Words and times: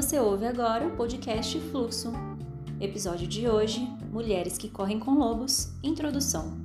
Você 0.00 0.18
ouve 0.18 0.46
agora 0.46 0.86
o 0.86 0.96
podcast 0.96 1.60
Fluxo. 1.60 2.10
Episódio 2.80 3.26
de 3.28 3.46
hoje: 3.46 3.86
Mulheres 4.10 4.56
que 4.56 4.70
correm 4.70 4.98
com 4.98 5.10
lobos. 5.10 5.74
Introdução. 5.82 6.56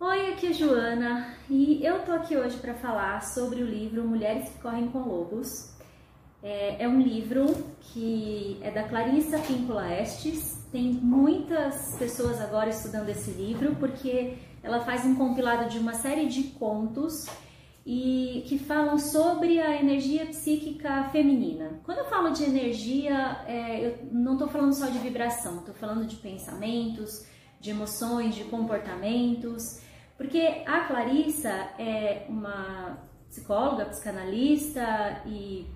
Oi, 0.00 0.32
aqui 0.32 0.46
é 0.46 0.52
Joana 0.54 1.34
e 1.50 1.84
eu 1.84 1.98
tô 2.02 2.12
aqui 2.12 2.34
hoje 2.34 2.56
para 2.56 2.72
falar 2.72 3.20
sobre 3.22 3.62
o 3.62 3.66
livro 3.66 4.08
Mulheres 4.08 4.48
que 4.48 4.58
correm 4.58 4.88
com 4.88 5.00
lobos. 5.00 5.70
É, 6.42 6.82
é 6.82 6.88
um 6.88 6.98
livro 6.98 7.44
que 7.78 8.56
é 8.62 8.70
da 8.70 8.84
Clarissa 8.84 9.38
Píncola 9.40 9.94
Estes. 10.00 10.64
Tem 10.72 10.94
muitas 10.94 11.94
pessoas 11.98 12.40
agora 12.40 12.70
estudando 12.70 13.10
esse 13.10 13.32
livro 13.32 13.76
porque 13.76 14.38
ela 14.62 14.80
faz 14.80 15.04
um 15.04 15.14
compilado 15.14 15.68
de 15.68 15.78
uma 15.78 15.94
série 15.94 16.26
de 16.26 16.44
contos 16.44 17.26
e 17.84 18.44
que 18.46 18.58
falam 18.58 18.96
sobre 18.98 19.60
a 19.60 19.80
energia 19.80 20.26
psíquica 20.26 21.08
feminina. 21.10 21.80
Quando 21.84 21.98
eu 21.98 22.04
falo 22.04 22.30
de 22.30 22.44
energia, 22.44 23.42
é, 23.46 23.86
eu 23.86 24.08
não 24.12 24.34
estou 24.34 24.48
falando 24.48 24.72
só 24.72 24.86
de 24.86 24.98
vibração, 24.98 25.58
estou 25.58 25.74
falando 25.74 26.06
de 26.06 26.16
pensamentos, 26.16 27.26
de 27.60 27.70
emoções, 27.70 28.36
de 28.36 28.44
comportamentos, 28.44 29.80
porque 30.16 30.62
a 30.64 30.80
Clarissa 30.84 31.50
é 31.78 32.26
uma 32.28 32.98
psicóloga, 33.28 33.86
psicanalista 33.86 35.22
e 35.26 35.66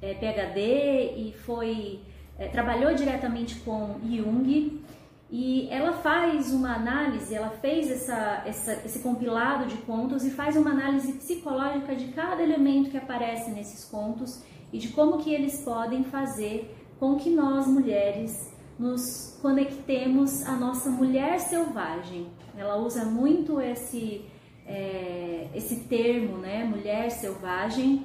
é, 0.00 0.14
PhD 0.14 1.14
e 1.16 1.34
foi 1.44 2.00
é, 2.38 2.48
trabalhou 2.48 2.94
diretamente 2.94 3.56
com 3.60 3.98
Jung 4.04 4.84
e 5.30 5.68
ela 5.70 5.92
faz 5.94 6.52
uma 6.52 6.74
análise, 6.74 7.34
ela 7.34 7.50
fez 7.50 7.90
essa, 7.90 8.42
essa, 8.46 8.72
esse 8.84 9.00
compilado 9.00 9.66
de 9.66 9.76
contos 9.78 10.24
e 10.24 10.30
faz 10.30 10.56
uma 10.56 10.70
análise 10.70 11.12
psicológica 11.14 11.96
de 11.96 12.08
cada 12.12 12.42
elemento 12.42 12.90
que 12.90 12.96
aparece 12.96 13.50
nesses 13.50 13.84
contos 13.84 14.40
e 14.72 14.78
de 14.78 14.88
como 14.88 15.18
que 15.18 15.34
eles 15.34 15.62
podem 15.62 16.04
fazer 16.04 16.72
com 17.00 17.16
que 17.16 17.30
nós 17.30 17.66
mulheres 17.66 18.54
nos 18.78 19.38
conectemos 19.42 20.46
à 20.46 20.52
nossa 20.52 20.90
mulher 20.90 21.40
selvagem. 21.40 22.28
Ela 22.56 22.76
usa 22.76 23.04
muito 23.04 23.60
esse, 23.60 24.24
é, 24.66 25.48
esse 25.54 25.84
termo, 25.84 26.38
né, 26.38 26.64
mulher 26.64 27.10
selvagem. 27.10 28.04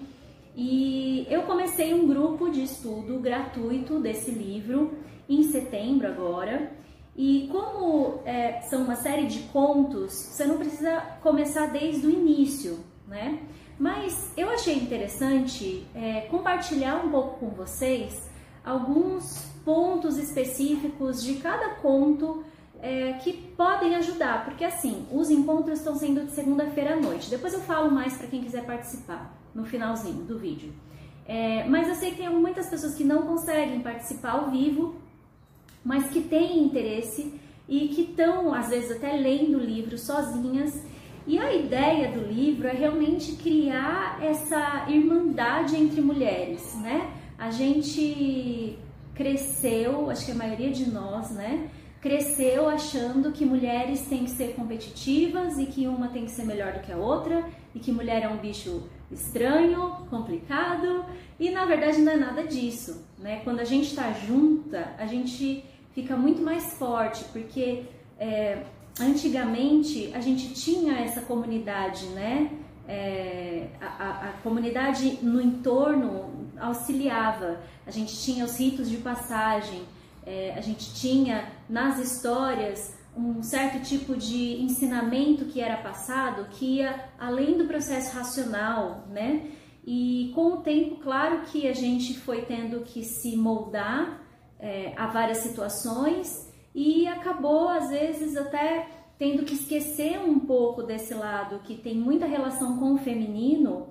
E 0.56 1.25
eu 1.30 1.44
comecei 1.44 1.94
um 1.94 2.08
grupo 2.08 2.50
de 2.50 2.63
estudo 2.63 3.19
gratuito 3.19 4.00
desse 4.00 4.31
livro 4.31 4.91
em 5.30 5.44
setembro 5.44 6.08
agora. 6.08 6.81
E 7.16 7.50
como 7.52 8.22
é, 8.26 8.62
são 8.62 8.84
uma 8.84 8.95
série 8.95 9.28
de 9.28 9.40
contos, 9.50 10.14
você 10.14 10.45
não 10.45 10.58
precisa 10.58 11.02
começar 11.22 11.68
desde 11.68 12.08
o 12.08 12.09
início, 12.09 12.80
né? 13.08 13.40
Mas 13.78 14.31
eu 14.38 14.50
achei 14.50 14.76
interessante 14.76 15.86
é, 15.94 16.22
compartilhar 16.22 17.03
um 17.03 17.09
pouco 17.09 17.40
com 17.40 17.50
vocês 17.50 18.30
alguns 18.64 19.52
pontos 19.66 20.18
específicos 20.18 21.23
de 21.23 21.36
cada 21.36 21.76
conto 21.76 22.44
é, 22.81 23.14
que 23.14 23.34
podem 23.34 23.96
ajudar, 23.96 24.46
porque 24.46 24.64
assim, 24.64 25.06
os 25.12 25.30
encontros 25.30 25.80
estão 25.80 25.96
sendo 25.96 26.25
de 26.25 26.31
segunda-feira 26.31 26.94
à 26.94 26.96
noite. 26.96 27.30
Depois 27.30 27.53
eu 27.53 27.62
falo 27.62 27.92
mais 27.92 28.18
para 28.18 28.28
quem 28.28 28.42
quiser 28.42 28.66
participar 28.66 29.36
no 29.53 29.66
finalzinho 29.66 30.23
do 30.23 30.38
vídeo. 30.38 30.73
É, 31.28 31.64
mas 31.66 31.88
eu 31.88 31.96
sei 31.96 32.12
que 32.12 32.18
tem 32.18 32.30
muitas 32.30 32.68
pessoas 32.68 32.96
que 32.96 33.03
não 33.03 33.23
conseguem 33.23 33.81
participar 33.81 34.31
ao 34.31 34.50
vivo 34.50 34.96
mas 35.84 36.10
que 36.10 36.22
têm 36.22 36.64
interesse 36.64 37.34
e 37.68 37.88
que 37.88 38.02
estão, 38.02 38.54
às 38.54 38.70
vezes, 38.70 38.92
até 38.92 39.14
lendo 39.14 39.58
o 39.58 39.64
livro 39.64 39.98
sozinhas. 39.98 40.84
E 41.26 41.40
a 41.40 41.54
ideia 41.54 42.12
do 42.12 42.26
livro 42.28 42.68
é 42.68 42.74
realmente 42.74 43.34
criar 43.34 44.20
essa 44.22 44.86
irmandade 44.90 45.75
entre 45.75 46.02
mulheres, 46.02 46.75
né? 46.81 47.09
A 47.38 47.50
gente 47.50 48.78
cresceu, 49.16 50.09
acho 50.09 50.25
que 50.25 50.31
a 50.31 50.36
maioria 50.36 50.72
de 50.72 50.90
nós, 50.90 51.31
né? 51.31 51.70
Cresceu 52.02 52.68
achando 52.68 53.31
que 53.31 53.46
mulheres 53.46 54.02
têm 54.08 54.25
que 54.25 54.31
ser 54.31 54.56
competitivas 54.56 55.59
e 55.59 55.68
que 55.68 55.88
uma 55.88 56.08
tem 56.08 56.25
que 56.25 56.31
ser 56.31 56.44
melhor 56.44 56.74
do 56.74 56.80
que 56.80 56.91
a 56.91 56.97
outra 56.97 57.47
e 57.75 57.80
que 57.80 57.91
mulher 57.91 58.24
é 58.24 58.28
um 58.28 58.38
bicho 58.38 58.90
estranho, 59.12 60.08
complicado 60.09 61.06
e 61.40 61.52
na 61.52 61.66
verdade 61.66 62.02
não 62.02 62.12
é 62.14 62.18
nada 62.18 62.44
disso, 62.44 63.06
né? 63.20 63.41
Quando 63.44 63.59
a 63.59 63.64
gente 63.64 63.88
está 63.88 64.12
junta, 64.12 64.94
a 64.97 65.06
gente 65.06 65.64
fica 65.94 66.16
muito 66.16 66.41
mais 66.41 66.74
forte, 66.74 67.24
porque 67.31 67.84
é, 68.19 68.63
antigamente 69.00 70.12
a 70.13 70.19
gente 70.19 70.53
tinha 70.53 71.00
essa 71.00 71.22
comunidade, 71.22 72.06
né? 72.07 72.52
É, 72.88 73.68
a, 73.79 74.29
a, 74.29 74.34
comunidade 74.44 75.19
no 75.22 75.40
entorno 75.40 76.50
auxiliava, 76.59 77.62
a 77.85 77.91
gente 77.91 78.19
tinha 78.22 78.44
os 78.44 78.57
ritos 78.59 78.90
de 78.90 78.97
passagem, 78.97 79.84
é, 80.25 80.53
a 80.57 80.62
gente 80.62 80.94
tinha 80.94 81.47
nas 81.69 82.00
histórias 82.00 83.00
um 83.16 83.41
certo 83.44 83.81
tipo 83.84 84.16
de 84.16 84.62
ensinamento 84.62 85.46
que 85.46 85.62
era 85.62 85.78
passado 85.78 86.47
que 86.50 86.78
ia 86.78 87.09
além 87.19 87.58
do 87.58 87.66
processo 87.66 88.16
racional, 88.16 89.08
né? 89.09 89.52
E 89.85 90.31
com 90.35 90.53
o 90.53 90.58
tempo, 90.58 90.97
claro 90.97 91.41
que 91.41 91.68
a 91.68 91.73
gente 91.73 92.18
foi 92.19 92.44
tendo 92.44 92.81
que 92.81 93.03
se 93.03 93.35
moldar 93.35 94.21
é, 94.61 94.94
a 94.95 95.07
várias 95.07 95.39
situações 95.39 96.49
e 96.73 97.07
acabou, 97.07 97.67
às 97.67 97.89
vezes, 97.89 98.38
até 98.38 98.88
tendo 99.17 99.44
que 99.44 99.55
esquecer 99.55 100.19
um 100.19 100.39
pouco 100.39 100.83
desse 100.83 101.13
lado 101.13 101.59
que 101.59 101.75
tem 101.75 101.95
muita 101.95 102.25
relação 102.25 102.77
com 102.77 102.94
o 102.94 102.97
feminino, 102.97 103.89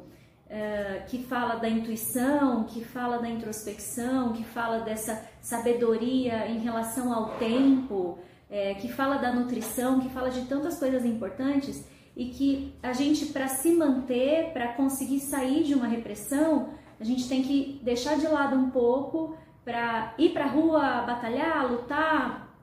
é, 0.48 1.04
que 1.06 1.22
fala 1.22 1.56
da 1.56 1.68
intuição, 1.68 2.64
que 2.64 2.84
fala 2.84 3.18
da 3.18 3.28
introspecção, 3.28 4.32
que 4.32 4.44
fala 4.44 4.80
dessa 4.80 5.24
sabedoria 5.40 6.48
em 6.48 6.58
relação 6.58 7.12
ao 7.12 7.36
tempo, 7.38 8.18
é, 8.50 8.74
que 8.74 8.88
fala 8.88 9.16
da 9.16 9.32
nutrição, 9.32 10.00
que 10.00 10.08
fala 10.08 10.30
de 10.30 10.46
tantas 10.46 10.78
coisas 10.78 11.04
importantes 11.04 11.84
e 12.16 12.26
que 12.26 12.74
a 12.82 12.92
gente, 12.92 13.26
para 13.26 13.46
se 13.46 13.70
manter, 13.70 14.52
para 14.52 14.72
conseguir 14.72 15.20
sair 15.20 15.62
de 15.62 15.74
uma 15.74 15.86
repressão, 15.86 16.70
a 16.98 17.04
gente 17.04 17.28
tem 17.28 17.42
que 17.42 17.80
deixar 17.82 18.18
de 18.18 18.26
lado 18.26 18.56
um 18.56 18.70
pouco 18.70 19.36
para 19.64 20.14
ir 20.18 20.30
para 20.30 20.44
a 20.44 20.48
rua 20.48 21.02
batalhar, 21.02 21.70
lutar 21.70 22.56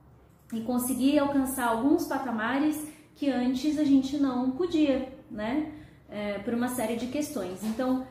e 0.54 0.62
conseguir 0.62 1.20
alcançar 1.20 1.68
alguns 1.68 2.08
patamares 2.08 2.88
que 3.16 3.30
antes 3.30 3.78
a 3.80 3.84
gente 3.84 4.18
não 4.18 4.52
podia, 4.52 5.12
né? 5.30 5.74
É, 6.10 6.40
por 6.40 6.54
uma 6.54 6.70
série 6.70 6.96
de 6.96 7.08
questões. 7.08 7.64
Então, 7.64 8.08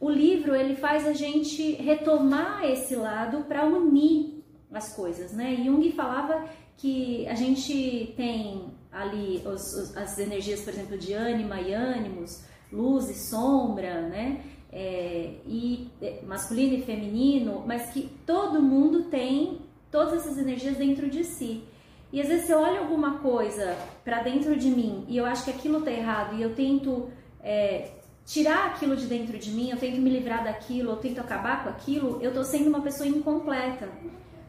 o 0.00 0.08
livro 0.08 0.54
ele 0.54 0.76
faz 0.76 1.06
a 1.06 1.12
gente 1.12 1.72
retomar 1.72 2.64
esse 2.64 2.94
lado 2.94 3.44
para 3.44 3.66
unir 3.66 4.44
as 4.72 4.94
coisas, 4.94 5.32
né? 5.32 5.56
Jung 5.56 5.90
falava 5.92 6.44
que 6.76 7.26
a 7.26 7.34
gente 7.34 8.14
tem 8.16 8.70
ali 8.92 9.42
os, 9.44 9.74
os, 9.74 9.96
as 9.96 10.18
energias, 10.18 10.60
por 10.60 10.72
exemplo, 10.72 10.96
de 10.96 11.12
ânima 11.12 11.60
e 11.60 11.72
ânimos, 11.72 12.44
luz 12.72 13.08
e 13.08 13.14
sombra, 13.14 14.02
né? 14.08 14.44
É, 14.72 15.34
e 15.46 15.88
é, 16.00 16.20
masculino 16.26 16.74
e 16.74 16.82
feminino, 16.82 17.64
mas 17.66 17.90
que 17.90 18.08
todo 18.26 18.62
mundo 18.62 19.04
tem 19.04 19.60
todas 19.90 20.14
essas 20.14 20.38
energias 20.38 20.76
dentro 20.76 21.08
de 21.08 21.24
si. 21.24 21.64
E 22.12 22.20
às 22.20 22.28
vezes 22.28 22.46
você 22.46 22.54
olha 22.54 22.80
alguma 22.80 23.18
coisa 23.18 23.76
para 24.04 24.22
dentro 24.22 24.56
de 24.56 24.70
mim 24.70 25.04
e 25.08 25.16
eu 25.16 25.26
acho 25.26 25.44
que 25.44 25.50
aquilo 25.50 25.82
tá 25.82 25.90
errado 25.90 26.36
e 26.36 26.42
eu 26.42 26.54
tento 26.54 27.10
é, 27.42 27.90
tirar 28.24 28.66
aquilo 28.66 28.96
de 28.96 29.06
dentro 29.06 29.38
de 29.38 29.50
mim, 29.50 29.70
eu 29.70 29.78
tento 29.78 30.00
me 30.00 30.10
livrar 30.10 30.44
daquilo, 30.44 30.92
eu 30.92 30.96
tento 30.96 31.20
acabar 31.20 31.64
com 31.64 31.70
aquilo, 31.70 32.18
eu 32.22 32.32
tô 32.32 32.44
sendo 32.44 32.68
uma 32.68 32.80
pessoa 32.80 33.08
incompleta. 33.08 33.88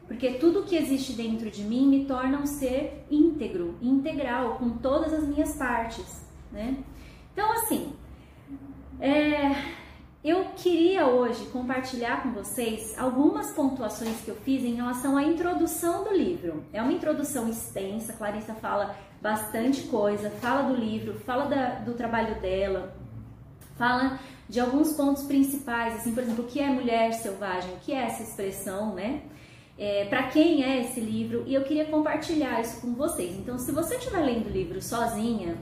Porque 0.06 0.32
tudo 0.32 0.64
que 0.64 0.76
existe 0.76 1.12
dentro 1.12 1.50
de 1.50 1.62
mim 1.62 1.86
me 1.86 2.04
torna 2.04 2.38
um 2.38 2.46
ser 2.46 3.06
íntegro, 3.10 3.76
integral, 3.80 4.56
com 4.56 4.70
todas 4.70 5.12
as 5.14 5.26
minhas 5.26 5.56
partes, 5.56 6.26
né? 6.50 6.76
Então, 7.32 7.52
assim, 7.52 7.92
é, 9.00 9.54
eu 10.22 10.44
queria 10.54 11.06
hoje 11.06 11.46
compartilhar 11.46 12.22
com 12.22 12.32
vocês 12.32 12.96
algumas 12.98 13.52
pontuações 13.52 14.20
que 14.20 14.30
eu 14.30 14.36
fiz 14.36 14.62
em 14.62 14.74
relação 14.74 15.16
à 15.16 15.24
introdução 15.24 16.04
do 16.04 16.12
livro. 16.12 16.62
É 16.74 16.82
uma 16.82 16.92
introdução 16.92 17.48
extensa, 17.48 18.12
Clarissa 18.12 18.54
fala 18.54 18.94
bastante 19.22 19.82
coisa, 19.84 20.28
fala 20.28 20.70
do 20.70 20.78
livro, 20.78 21.18
fala 21.20 21.46
da, 21.46 21.70
do 21.76 21.94
trabalho 21.94 22.38
dela, 22.38 22.94
fala 23.78 24.20
de 24.46 24.60
alguns 24.60 24.92
pontos 24.92 25.22
principais, 25.22 25.94
assim, 25.94 26.12
por 26.12 26.22
exemplo, 26.22 26.44
o 26.44 26.46
que 26.46 26.60
é 26.60 26.66
mulher 26.66 27.14
selvagem, 27.14 27.72
o 27.72 27.78
que 27.78 27.92
é 27.92 28.02
essa 28.02 28.22
expressão, 28.22 28.94
né? 28.94 29.22
É, 29.78 30.04
para 30.04 30.24
quem 30.24 30.62
é 30.62 30.82
esse 30.82 31.00
livro 31.00 31.44
e 31.46 31.54
eu 31.54 31.62
queria 31.62 31.86
compartilhar 31.86 32.60
isso 32.60 32.82
com 32.82 32.92
vocês. 32.92 33.34
Então, 33.38 33.58
se 33.58 33.72
você 33.72 33.94
estiver 33.94 34.20
lendo 34.20 34.48
o 34.48 34.50
livro 34.50 34.82
sozinha, 34.82 35.56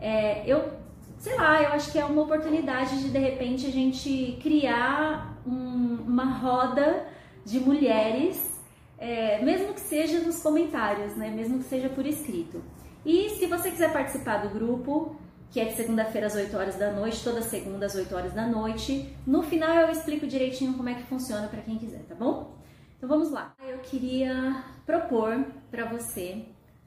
é, 0.00 0.44
eu 0.46 0.70
sei 1.18 1.36
lá, 1.36 1.62
eu 1.62 1.68
acho 1.70 1.92
que 1.92 1.98
é 1.98 2.04
uma 2.04 2.22
oportunidade 2.22 3.02
de 3.02 3.10
de 3.10 3.18
repente 3.18 3.66
a 3.66 3.70
gente 3.70 4.38
criar 4.42 5.36
um, 5.46 6.04
uma 6.06 6.24
roda 6.24 7.06
de 7.44 7.60
mulheres, 7.60 8.60
é, 8.98 9.42
mesmo 9.42 9.74
que 9.74 9.80
seja 9.80 10.20
nos 10.20 10.42
comentários, 10.42 11.16
né? 11.16 11.30
Mesmo 11.30 11.58
que 11.58 11.64
seja 11.64 11.88
por 11.88 12.06
escrito. 12.06 12.62
E 13.04 13.30
se 13.30 13.46
você 13.46 13.70
quiser 13.70 13.92
participar 13.92 14.38
do 14.38 14.50
grupo, 14.50 15.16
que 15.50 15.60
é 15.60 15.64
de 15.64 15.74
segunda-feira 15.74 16.26
às 16.26 16.34
8 16.34 16.56
horas 16.56 16.76
da 16.76 16.92
noite, 16.92 17.24
toda 17.24 17.40
segunda 17.42 17.86
às 17.86 17.94
8 17.94 18.14
horas 18.14 18.32
da 18.32 18.46
noite, 18.46 19.08
no 19.26 19.42
final 19.42 19.74
eu 19.76 19.90
explico 19.90 20.26
direitinho 20.26 20.74
como 20.74 20.88
é 20.88 20.94
que 20.94 21.04
funciona 21.04 21.48
para 21.48 21.62
quem 21.62 21.78
quiser, 21.78 22.02
tá 22.08 22.14
bom? 22.14 22.58
Então 22.96 23.08
vamos 23.08 23.30
lá. 23.30 23.54
Eu 23.66 23.78
queria 23.78 24.62
propor 24.84 25.44
para 25.70 25.84
você 25.86 26.44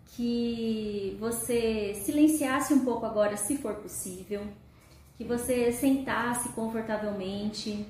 que 0.07 1.17
você 1.19 1.93
silenciasse 2.03 2.73
um 2.73 2.83
pouco 2.83 3.05
agora, 3.05 3.37
se 3.37 3.57
for 3.57 3.75
possível, 3.75 4.45
que 5.17 5.23
você 5.23 5.71
sentasse 5.71 6.49
confortavelmente 6.49 7.85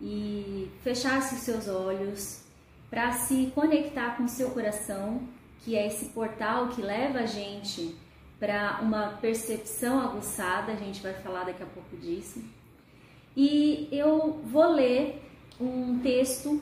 e 0.00 0.68
fechasse 0.82 1.34
os 1.34 1.40
seus 1.42 1.68
olhos 1.68 2.42
para 2.88 3.12
se 3.12 3.52
conectar 3.54 4.16
com 4.16 4.24
o 4.24 4.28
seu 4.28 4.50
coração, 4.50 5.22
que 5.60 5.76
é 5.76 5.86
esse 5.86 6.06
portal 6.06 6.68
que 6.68 6.82
leva 6.82 7.20
a 7.20 7.26
gente 7.26 7.94
para 8.38 8.80
uma 8.82 9.18
percepção 9.20 10.00
aguçada, 10.00 10.72
a 10.72 10.76
gente 10.76 11.02
vai 11.02 11.12
falar 11.14 11.44
daqui 11.44 11.62
a 11.62 11.66
pouco 11.66 11.96
disso. 11.98 12.42
E 13.36 13.86
eu 13.92 14.40
vou 14.44 14.72
ler 14.72 15.22
um 15.60 15.98
texto 16.00 16.60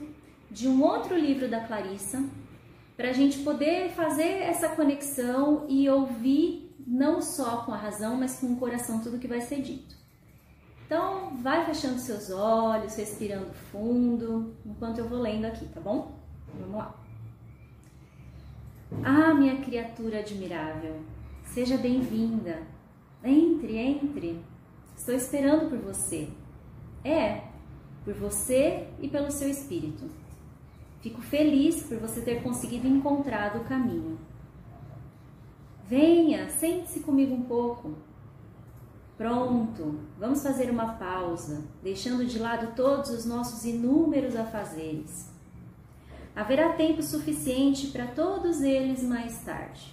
de 0.51 0.67
um 0.67 0.83
outro 0.83 1.17
livro 1.17 1.49
da 1.49 1.61
Clarissa, 1.61 2.23
para 2.99 3.11
a 3.11 3.13
gente 3.13 3.39
poder 3.45 3.91
fazer 3.91 4.43
essa 4.43 4.71
conexão 4.71 5.67
e 5.69 5.89
ouvir 5.89 6.75
não 6.85 7.23
só 7.23 7.59
com 7.59 7.73
a 7.73 7.77
razão, 7.77 8.17
mas 8.17 8.41
com 8.41 8.49
o 8.49 8.57
coração 8.57 9.01
tudo 9.01 9.21
que 9.21 9.29
vai 9.29 9.41
ser 9.41 9.63
dito. 9.63 9.95
Então, 10.85 11.37
vai 11.37 11.65
fechando 11.65 12.01
seus 12.01 12.29
olhos, 12.29 12.97
respirando 12.97 13.55
fundo, 13.71 14.53
enquanto 14.67 14.99
eu 14.99 15.09
vou 15.09 15.21
lendo 15.21 15.45
aqui, 15.45 15.65
tá 15.67 15.81
bom? 15.81 16.19
Vamos 16.59 16.75
lá. 16.75 16.93
Ah, 19.05 19.33
minha 19.33 19.63
criatura 19.63 20.19
admirável, 20.19 20.97
seja 21.45 21.77
bem-vinda. 21.77 22.63
Entre, 23.23 23.77
entre. 23.77 24.43
Estou 24.97 25.15
esperando 25.15 25.71
por 25.71 25.79
você. 25.79 26.29
É, 27.05 27.43
por 28.05 28.15
você 28.15 28.89
e 29.01 29.07
pelo 29.09 29.31
seu 29.31 29.49
espírito. 29.49 30.11
Fico 31.01 31.21
feliz 31.21 31.83
por 31.85 31.99
você 31.99 32.21
ter 32.21 32.43
conseguido 32.43 32.87
encontrar 32.87 33.57
o 33.57 33.65
caminho. 33.65 34.19
Venha, 35.87 36.49
sente-se 36.49 37.01
comigo 37.01 37.35
um 37.35 37.43
pouco. 37.43 37.95
Pronto, 39.17 39.99
vamos 40.19 40.43
fazer 40.43 40.71
uma 40.71 40.95
pausa, 40.95 41.65
deixando 41.83 42.25
de 42.25 42.39
lado 42.39 42.75
todos 42.75 43.11
os 43.11 43.25
nossos 43.25 43.65
inúmeros 43.65 44.37
afazeres. 44.37 45.29
Haverá 46.37 46.75
tempo 46.75 47.03
suficiente 47.03 47.89
para 47.89 48.07
todos 48.07 48.61
eles 48.61 49.03
mais 49.03 49.43
tarde. 49.43 49.93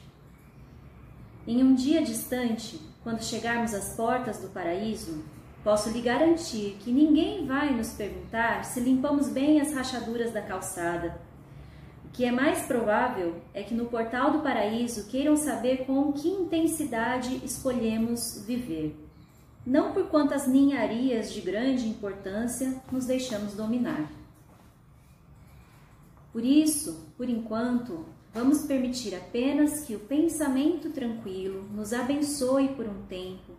Em 1.47 1.63
um 1.63 1.73
dia 1.73 2.03
distante, 2.03 2.79
quando 3.03 3.23
chegarmos 3.23 3.73
às 3.73 3.95
portas 3.95 4.39
do 4.39 4.49
paraíso, 4.49 5.23
posso 5.65 5.89
lhe 5.89 5.99
garantir 5.99 6.77
que 6.79 6.91
ninguém 6.91 7.47
vai 7.47 7.73
nos 7.75 7.91
perguntar 7.93 8.63
se 8.63 8.79
limpamos 8.79 9.29
bem 9.29 9.59
as 9.59 9.73
rachaduras 9.73 10.31
da 10.31 10.39
calçada. 10.39 11.19
O 12.05 12.09
que 12.09 12.23
é 12.23 12.31
mais 12.31 12.67
provável 12.67 13.41
é 13.51 13.63
que 13.63 13.73
no 13.73 13.87
portal 13.87 14.31
do 14.31 14.41
paraíso 14.41 15.07
queiram 15.07 15.35
saber 15.35 15.87
com 15.87 16.13
que 16.13 16.27
intensidade 16.27 17.41
escolhemos 17.43 18.43
viver. 18.45 18.95
Não 19.65 19.91
por 19.91 20.05
quantas 20.07 20.47
ninharias 20.47 21.33
de 21.33 21.41
grande 21.41 21.89
importância 21.89 22.79
nos 22.91 23.07
deixamos 23.07 23.55
dominar. 23.55 24.07
Por 26.31 26.45
isso, 26.45 27.11
por 27.17 27.27
enquanto, 27.27 28.05
vamos 28.31 28.61
permitir 28.67 29.15
apenas 29.15 29.83
que 29.83 29.95
o 29.95 29.99
pensamento 29.99 30.91
tranquilo 30.91 31.67
nos 31.73 31.91
abençoe 31.91 32.67
por 32.75 32.85
um 32.85 33.01
tempo 33.09 33.54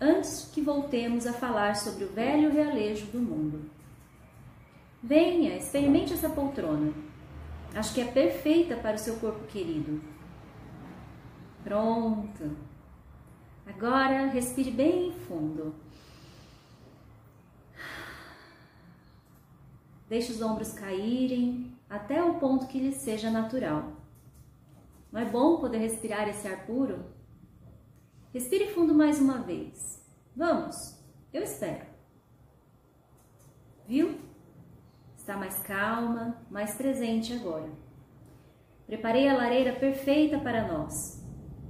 antes 0.00 0.50
que 0.52 0.60
voltemos 0.60 1.26
a 1.26 1.32
falar 1.32 1.76
sobre 1.76 2.04
o 2.04 2.12
velho 2.12 2.50
realejo 2.50 3.06
do 3.06 3.18
mundo. 3.18 3.70
Venha, 5.02 5.56
experimente 5.56 6.12
essa 6.12 6.28
poltrona. 6.28 6.92
Acho 7.74 7.94
que 7.94 8.00
é 8.00 8.04
perfeita 8.04 8.76
para 8.76 8.96
o 8.96 8.98
seu 8.98 9.16
corpo 9.16 9.46
querido. 9.46 10.00
Pronto. 11.62 12.56
Agora 13.66 14.26
respire 14.26 14.70
bem 14.70 15.12
fundo. 15.12 15.74
Deixe 20.08 20.32
os 20.32 20.40
ombros 20.40 20.72
caírem 20.72 21.76
até 21.88 22.22
o 22.22 22.34
ponto 22.34 22.66
que 22.66 22.80
lhe 22.80 22.92
seja 22.92 23.30
natural. 23.30 23.92
Não 25.12 25.20
é 25.20 25.24
bom 25.24 25.58
poder 25.58 25.78
respirar 25.78 26.28
esse 26.28 26.48
ar 26.48 26.64
puro? 26.66 27.17
Respire 28.38 28.68
fundo 28.68 28.94
mais 28.94 29.20
uma 29.20 29.38
vez. 29.38 30.00
Vamos, 30.36 30.96
eu 31.32 31.42
espero. 31.42 31.84
Viu? 33.84 34.16
Está 35.16 35.36
mais 35.36 35.58
calma, 35.58 36.40
mais 36.48 36.76
presente 36.76 37.32
agora. 37.32 37.68
Preparei 38.86 39.28
a 39.28 39.36
lareira 39.36 39.72
perfeita 39.72 40.38
para 40.38 40.68
nós. 40.68 41.20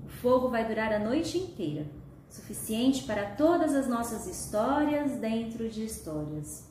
O 0.05 0.11
fogo 0.11 0.51
vai 0.51 0.69
durar 0.69 0.93
a 0.93 0.99
noite 0.99 1.39
inteira, 1.39 1.87
suficiente 2.29 3.05
para 3.05 3.35
todas 3.35 3.75
as 3.75 3.89
nossas 3.89 4.27
histórias 4.27 5.13
dentro 5.13 5.71
de 5.71 5.87
histórias. 5.87 6.71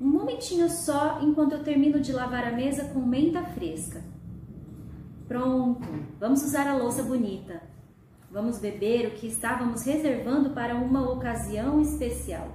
Um 0.00 0.06
momentinho 0.06 0.70
só 0.70 1.20
enquanto 1.22 1.54
eu 1.54 1.64
termino 1.64 1.98
de 1.98 2.12
lavar 2.12 2.46
a 2.46 2.52
mesa 2.52 2.84
com 2.90 3.00
menta 3.00 3.42
fresca. 3.46 4.00
Pronto, 5.26 5.88
vamos 6.20 6.44
usar 6.44 6.68
a 6.68 6.76
louça 6.76 7.02
bonita. 7.02 7.73
Vamos 8.34 8.58
beber 8.58 9.06
o 9.06 9.10
que 9.12 9.28
estávamos 9.28 9.84
reservando 9.86 10.50
para 10.50 10.74
uma 10.74 11.08
ocasião 11.08 11.80
especial. 11.80 12.48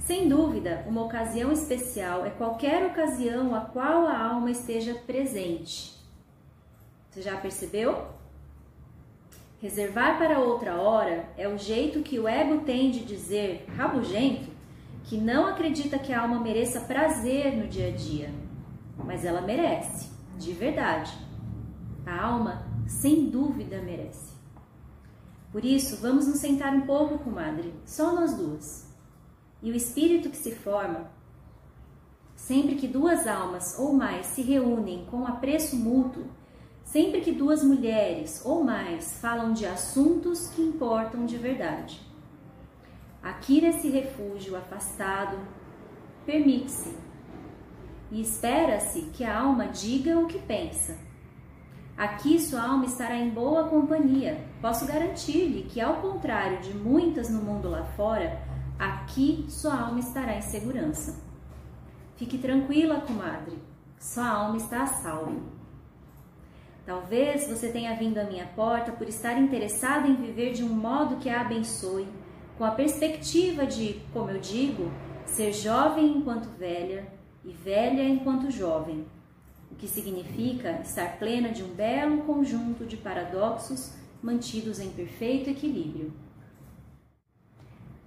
Sem 0.00 0.28
dúvida, 0.28 0.84
uma 0.88 1.04
ocasião 1.04 1.52
especial 1.52 2.26
é 2.26 2.30
qualquer 2.30 2.84
ocasião 2.84 3.54
a 3.54 3.60
qual 3.60 4.08
a 4.08 4.18
alma 4.18 4.50
esteja 4.50 4.92
presente. 5.06 5.94
Você 7.08 7.22
já 7.22 7.36
percebeu? 7.36 8.08
Reservar 9.62 10.18
para 10.18 10.40
outra 10.40 10.74
hora 10.74 11.28
é 11.38 11.46
o 11.46 11.56
jeito 11.56 12.02
que 12.02 12.18
o 12.18 12.26
ego 12.26 12.64
tem 12.64 12.90
de 12.90 13.04
dizer, 13.04 13.66
rabugento, 13.76 14.50
que 15.04 15.16
não 15.16 15.46
acredita 15.46 15.96
que 15.96 16.12
a 16.12 16.22
alma 16.22 16.40
mereça 16.40 16.80
prazer 16.80 17.56
no 17.56 17.68
dia 17.68 17.90
a 17.90 17.96
dia. 17.96 18.34
Mas 19.04 19.24
ela 19.24 19.42
merece, 19.42 20.10
de 20.36 20.50
verdade. 20.50 21.16
A 22.04 22.20
alma, 22.20 22.66
sem 22.88 23.30
dúvida, 23.30 23.80
merece. 23.80 24.35
Por 25.56 25.64
isso, 25.64 25.96
vamos 26.02 26.26
nos 26.26 26.36
sentar 26.36 26.74
um 26.74 26.82
pouco, 26.82 27.18
comadre, 27.18 27.72
só 27.86 28.14
nós 28.14 28.34
duas. 28.34 28.94
E 29.62 29.70
o 29.70 29.74
espírito 29.74 30.28
que 30.28 30.36
se 30.36 30.54
forma, 30.54 31.10
sempre 32.34 32.74
que 32.74 32.86
duas 32.86 33.26
almas 33.26 33.78
ou 33.78 33.94
mais 33.94 34.26
se 34.26 34.42
reúnem 34.42 35.06
com 35.10 35.26
apreço 35.26 35.74
mútuo, 35.74 36.26
sempre 36.84 37.22
que 37.22 37.32
duas 37.32 37.64
mulheres 37.64 38.42
ou 38.44 38.62
mais 38.62 39.18
falam 39.18 39.54
de 39.54 39.64
assuntos 39.64 40.48
que 40.48 40.60
importam 40.60 41.24
de 41.24 41.38
verdade. 41.38 42.02
Aqui 43.22 43.62
nesse 43.62 43.88
refúgio 43.88 44.56
afastado, 44.56 45.38
permite-se 46.26 46.94
e 48.10 48.20
espera-se 48.20 49.04
que 49.04 49.24
a 49.24 49.40
alma 49.40 49.68
diga 49.68 50.18
o 50.18 50.26
que 50.26 50.38
pensa 50.38 51.05
Aqui 51.96 52.38
sua 52.38 52.62
alma 52.62 52.84
estará 52.84 53.16
em 53.16 53.30
boa 53.30 53.64
companhia. 53.68 54.44
Posso 54.60 54.86
garantir-lhe 54.86 55.62
que, 55.62 55.80
ao 55.80 55.94
contrário 56.02 56.60
de 56.60 56.74
muitas 56.74 57.30
no 57.30 57.40
mundo 57.40 57.70
lá 57.70 57.84
fora, 57.84 58.38
aqui 58.78 59.46
sua 59.48 59.80
alma 59.80 60.00
estará 60.00 60.36
em 60.36 60.42
segurança. 60.42 61.18
Fique 62.16 62.36
tranquila, 62.36 63.00
comadre. 63.00 63.58
Sua 63.98 64.28
alma 64.28 64.58
está 64.58 64.82
a 64.82 64.86
salvo. 64.86 65.40
Talvez 66.84 67.48
você 67.48 67.72
tenha 67.72 67.96
vindo 67.96 68.18
à 68.18 68.24
minha 68.24 68.46
porta 68.54 68.92
por 68.92 69.08
estar 69.08 69.38
interessada 69.38 70.06
em 70.06 70.16
viver 70.16 70.52
de 70.52 70.62
um 70.62 70.68
modo 70.68 71.16
que 71.16 71.30
a 71.30 71.40
abençoe, 71.40 72.06
com 72.58 72.64
a 72.64 72.72
perspectiva 72.72 73.64
de, 73.66 74.02
como 74.12 74.30
eu 74.30 74.38
digo, 74.38 74.92
ser 75.24 75.50
jovem 75.54 76.18
enquanto 76.18 76.46
velha 76.58 77.10
e 77.42 77.52
velha 77.52 78.06
enquanto 78.06 78.50
jovem 78.50 79.06
o 79.70 79.74
que 79.74 79.88
significa 79.88 80.80
estar 80.80 81.18
plena 81.18 81.50
de 81.50 81.62
um 81.62 81.74
belo 81.74 82.22
conjunto 82.24 82.84
de 82.84 82.96
paradoxos 82.96 83.92
mantidos 84.22 84.80
em 84.80 84.90
perfeito 84.90 85.50
equilíbrio. 85.50 86.12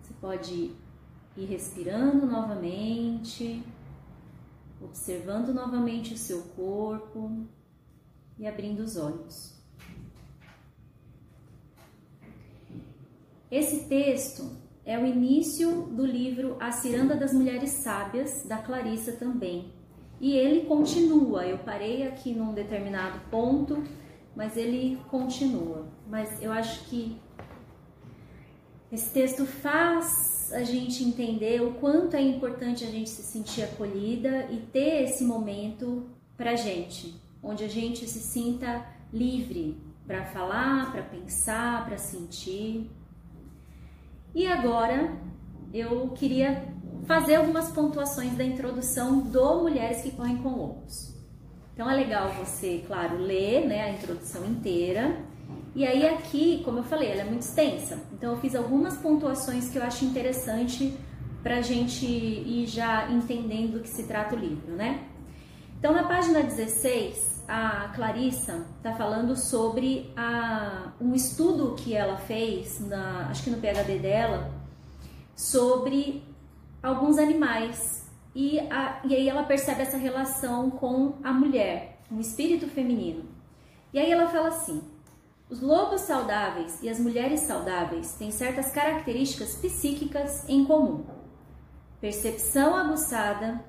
Você 0.01 0.13
pode 0.19 0.71
ir 1.37 1.45
respirando 1.45 2.25
novamente, 2.25 3.63
observando 4.81 5.53
novamente 5.53 6.13
o 6.13 6.17
seu 6.17 6.41
corpo 6.55 7.47
e 8.37 8.47
abrindo 8.47 8.79
os 8.79 8.97
olhos. 8.97 9.59
Esse 13.51 13.87
texto 13.87 14.51
é 14.85 14.97
o 14.97 15.05
início 15.05 15.83
do 15.83 16.05
livro 16.05 16.55
A 16.59 16.71
Ciranda 16.71 17.15
das 17.15 17.33
Mulheres 17.33 17.71
Sábias, 17.71 18.43
da 18.45 18.57
Clarissa 18.57 19.13
também, 19.13 19.73
e 20.19 20.35
ele 20.35 20.65
continua. 20.65 21.45
Eu 21.45 21.57
parei 21.59 22.07
aqui 22.07 22.33
num 22.33 22.53
determinado 22.53 23.19
ponto 23.31 23.83
mas 24.39 24.55
ele 24.55 24.97
continua. 25.09 25.85
Mas 26.07 26.41
eu 26.41 26.49
acho 26.49 26.85
que 26.85 27.19
esse 28.89 29.11
texto 29.11 29.45
faz 29.45 30.49
a 30.53 30.63
gente 30.63 31.03
entender 31.03 31.61
o 31.61 31.73
quanto 31.73 32.15
é 32.15 32.21
importante 32.21 32.85
a 32.85 32.87
gente 32.87 33.09
se 33.09 33.21
sentir 33.21 33.63
acolhida 33.63 34.47
e 34.49 34.57
ter 34.57 35.03
esse 35.03 35.25
momento 35.25 36.09
pra 36.37 36.55
gente, 36.55 37.13
onde 37.43 37.65
a 37.65 37.67
gente 37.67 38.07
se 38.07 38.19
sinta 38.19 38.85
livre 39.11 39.77
para 40.07 40.25
falar, 40.25 40.89
para 40.93 41.03
pensar, 41.03 41.85
para 41.85 41.97
sentir. 41.97 42.89
E 44.33 44.47
agora 44.47 45.15
eu 45.73 46.09
queria 46.11 46.73
fazer 47.09 47.37
algumas 47.37 47.71
pontuações 47.71 48.37
da 48.37 48.43
introdução 48.43 49.19
do 49.21 49.63
Mulheres 49.63 50.03
que 50.03 50.11
Correm 50.11 50.37
com 50.37 50.49
Lobos. 50.49 51.11
Então 51.73 51.89
é 51.89 51.95
legal 51.95 52.31
você, 52.33 52.83
claro, 52.85 53.17
ler 53.17 53.65
né, 53.65 53.81
a 53.81 53.89
introdução 53.89 54.45
inteira. 54.45 55.17
E 55.73 55.87
aí 55.87 56.07
aqui, 56.07 56.61
como 56.63 56.77
eu 56.77 56.83
falei, 56.83 57.09
ela 57.09 57.21
é 57.21 57.23
muito 57.23 57.41
extensa. 57.41 57.99
Então 58.13 58.33
eu 58.33 58.37
fiz 58.39 58.53
algumas 58.53 58.95
pontuações 58.97 59.69
que 59.69 59.79
eu 59.79 59.83
acho 59.83 60.05
interessante 60.05 60.95
para 61.41 61.55
a 61.55 61.61
gente 61.63 62.05
ir 62.05 62.67
já 62.67 63.09
entendendo 63.09 63.73
do 63.73 63.79
que 63.79 63.89
se 63.89 64.03
trata 64.03 64.35
o 64.35 64.37
livro, 64.37 64.75
né? 64.75 65.03
Então 65.79 65.91
na 65.91 66.03
página 66.03 66.43
16, 66.43 67.43
a 67.47 67.91
Clarissa 67.95 68.67
está 68.77 68.93
falando 68.93 69.35
sobre 69.35 70.13
a, 70.15 70.91
um 71.01 71.15
estudo 71.15 71.73
que 71.73 71.95
ela 71.95 72.17
fez, 72.17 72.79
na, 72.81 73.29
acho 73.31 73.45
que 73.45 73.49
no 73.49 73.57
PhD 73.57 73.97
dela, 73.97 74.51
sobre 75.35 76.28
alguns 76.81 77.17
animais. 77.17 78.07
E, 78.33 78.59
a, 78.59 79.01
e 79.03 79.15
aí 79.15 79.27
ela 79.27 79.43
percebe 79.43 79.81
essa 79.81 79.97
relação 79.97 80.69
com 80.69 81.15
a 81.23 81.33
mulher, 81.33 81.99
o 82.11 82.19
espírito 82.19 82.67
feminino. 82.67 83.25
E 83.91 83.99
aí 83.99 84.11
ela 84.11 84.29
fala 84.29 84.49
assim: 84.49 84.81
os 85.49 85.61
lobos 85.61 86.01
saudáveis 86.01 86.81
e 86.83 86.89
as 86.89 86.99
mulheres 86.99 87.41
saudáveis 87.41 88.13
têm 88.13 88.31
certas 88.31 88.71
características 88.71 89.55
psíquicas 89.55 90.47
em 90.47 90.63
comum: 90.63 91.05
percepção 91.99 92.75
aguçada, 92.75 93.63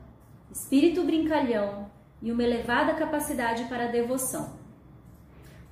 espírito 0.53 1.03
brincalhão 1.05 1.91
e 2.21 2.31
uma 2.31 2.43
elevada 2.43 2.95
capacidade 2.95 3.65
para 3.65 3.85
a 3.85 3.91
devoção. 3.91 4.61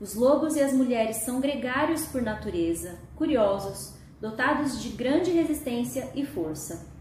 Os 0.01 0.15
lobos 0.15 0.57
e 0.57 0.63
as 0.63 0.73
mulheres 0.73 1.19
são 1.19 1.41
gregários 1.41 2.07
por 2.07 2.23
natureza, 2.23 2.99
curiosos, 3.17 3.95
dotados 4.21 4.81
de 4.81 4.91
grande 4.91 5.31
resistência 5.31 6.11
e 6.15 6.25
força. 6.25 6.98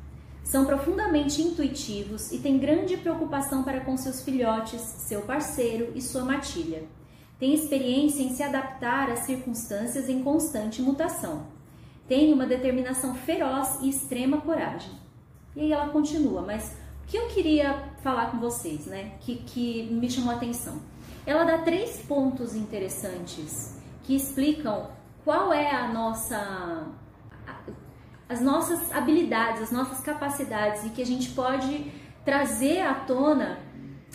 São 0.47 0.63
profundamente 0.63 1.41
intuitivos 1.41 2.31
e 2.31 2.39
têm 2.39 2.57
grande 2.57 2.95
preocupação 2.95 3.63
para 3.63 3.81
com 3.81 3.97
seus 3.97 4.21
filhotes, 4.21 4.79
seu 4.79 5.23
parceiro 5.23 5.91
e 5.93 6.01
sua 6.01 6.23
matilha. 6.23 6.83
Têm 7.37 7.53
experiência 7.53 8.23
em 8.23 8.29
se 8.29 8.41
adaptar 8.41 9.11
às 9.11 9.25
circunstâncias 9.25 10.07
em 10.07 10.23
constante 10.23 10.81
mutação. 10.81 11.47
Têm 12.07 12.31
uma 12.31 12.45
determinação 12.45 13.13
feroz 13.13 13.79
e 13.81 13.89
extrema 13.89 14.39
coragem. 14.39 14.93
E 15.53 15.63
aí 15.63 15.71
ela 15.73 15.89
continua, 15.89 16.41
mas 16.41 16.77
o 17.03 17.07
que 17.07 17.17
eu 17.17 17.27
queria 17.27 17.83
falar 18.01 18.31
com 18.31 18.39
vocês, 18.39 18.85
né? 18.85 19.15
Que, 19.19 19.35
que 19.35 19.83
me 19.91 20.09
chamou 20.09 20.31
a 20.31 20.37
atenção. 20.37 20.79
Ela 21.25 21.43
dá 21.43 21.57
três 21.57 21.99
pontos 22.07 22.55
interessantes 22.55 23.75
que 24.01 24.15
explicam 24.15 24.91
qual 25.25 25.51
é 25.51 25.75
a 25.75 25.91
nossa 25.91 26.87
as 28.29 28.41
nossas 28.41 28.91
habilidades, 28.91 29.61
as 29.61 29.71
nossas 29.71 30.01
capacidades 30.01 30.85
e 30.85 30.89
que 30.89 31.01
a 31.01 31.05
gente 31.05 31.29
pode 31.29 31.91
trazer 32.25 32.81
à 32.81 32.93
tona 32.93 33.59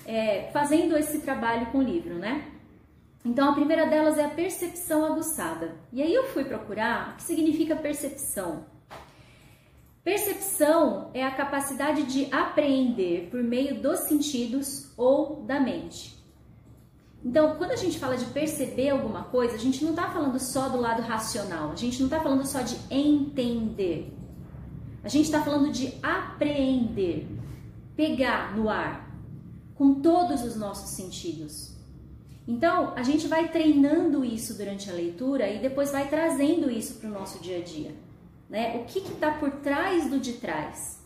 é, 0.05 0.51
fazendo 0.53 0.97
esse 0.97 1.21
trabalho 1.21 1.67
com 1.67 1.79
o 1.79 1.83
livro, 1.83 2.15
né? 2.15 2.49
Então 3.25 3.51
a 3.51 3.55
primeira 3.55 3.87
delas 3.87 4.19
é 4.19 4.25
a 4.25 4.31
percepção 4.31 5.05
aguçada. 5.05 5.77
E 5.93 6.03
aí 6.03 6.13
eu 6.13 6.25
fui 6.25 6.45
procurar 6.45 7.13
o 7.13 7.17
que 7.17 7.23
significa 7.23 7.77
percepção. 7.77 8.67
Percepção 10.03 11.11
é 11.15 11.25
a 11.25 11.31
capacidade 11.31 12.03
de 12.03 12.27
apreender 12.35 13.31
por 13.31 13.41
meio 13.41 13.81
dos 13.81 14.01
sentidos 14.01 14.93
ou 14.97 15.45
da 15.45 15.61
mente. 15.61 16.22
Então, 17.25 17.55
quando 17.57 17.71
a 17.71 17.77
gente 17.77 17.99
fala 17.99 18.17
de 18.17 18.25
perceber 18.27 18.91
alguma 18.91 19.23
coisa, 19.25 19.55
a 19.55 19.59
gente 19.59 19.85
não 19.85 19.91
está 19.91 20.11
falando 20.11 20.39
só 20.41 20.69
do 20.69 20.81
lado 20.81 21.03
racional, 21.03 21.71
a 21.71 21.77
gente 21.77 22.01
não 22.01 22.07
está 22.07 22.21
falando 22.21 22.45
só 22.45 22.63
de 22.63 22.77
entender. 22.91 24.13
A 25.05 25.09
gente 25.09 25.27
está 25.27 25.43
falando 25.43 25.71
de 25.71 25.95
apreender, 26.03 27.29
pegar 27.95 28.57
no 28.57 28.69
ar, 28.69 29.09
com 29.75 29.95
todos 29.95 30.43
os 30.43 30.57
nossos 30.57 30.91
sentidos. 30.91 31.73
Então, 32.47 32.93
a 32.97 33.05
gente 33.05 33.29
vai 33.29 33.49
treinando 33.49 34.25
isso 34.25 34.55
durante 34.55 34.91
a 34.91 34.93
leitura 34.93 35.49
e 35.49 35.61
depois 35.61 35.93
vai 35.93 36.09
trazendo 36.09 36.69
isso 36.71 36.95
para 36.95 37.09
o 37.09 37.13
nosso 37.13 37.39
dia 37.39 37.59
a 37.59 37.63
dia. 37.63 37.95
Né? 38.51 38.77
O 38.77 38.85
que 38.85 38.99
está 38.99 39.31
por 39.31 39.51
trás 39.51 40.11
do 40.11 40.19
de 40.19 40.35
trás? 40.35 41.01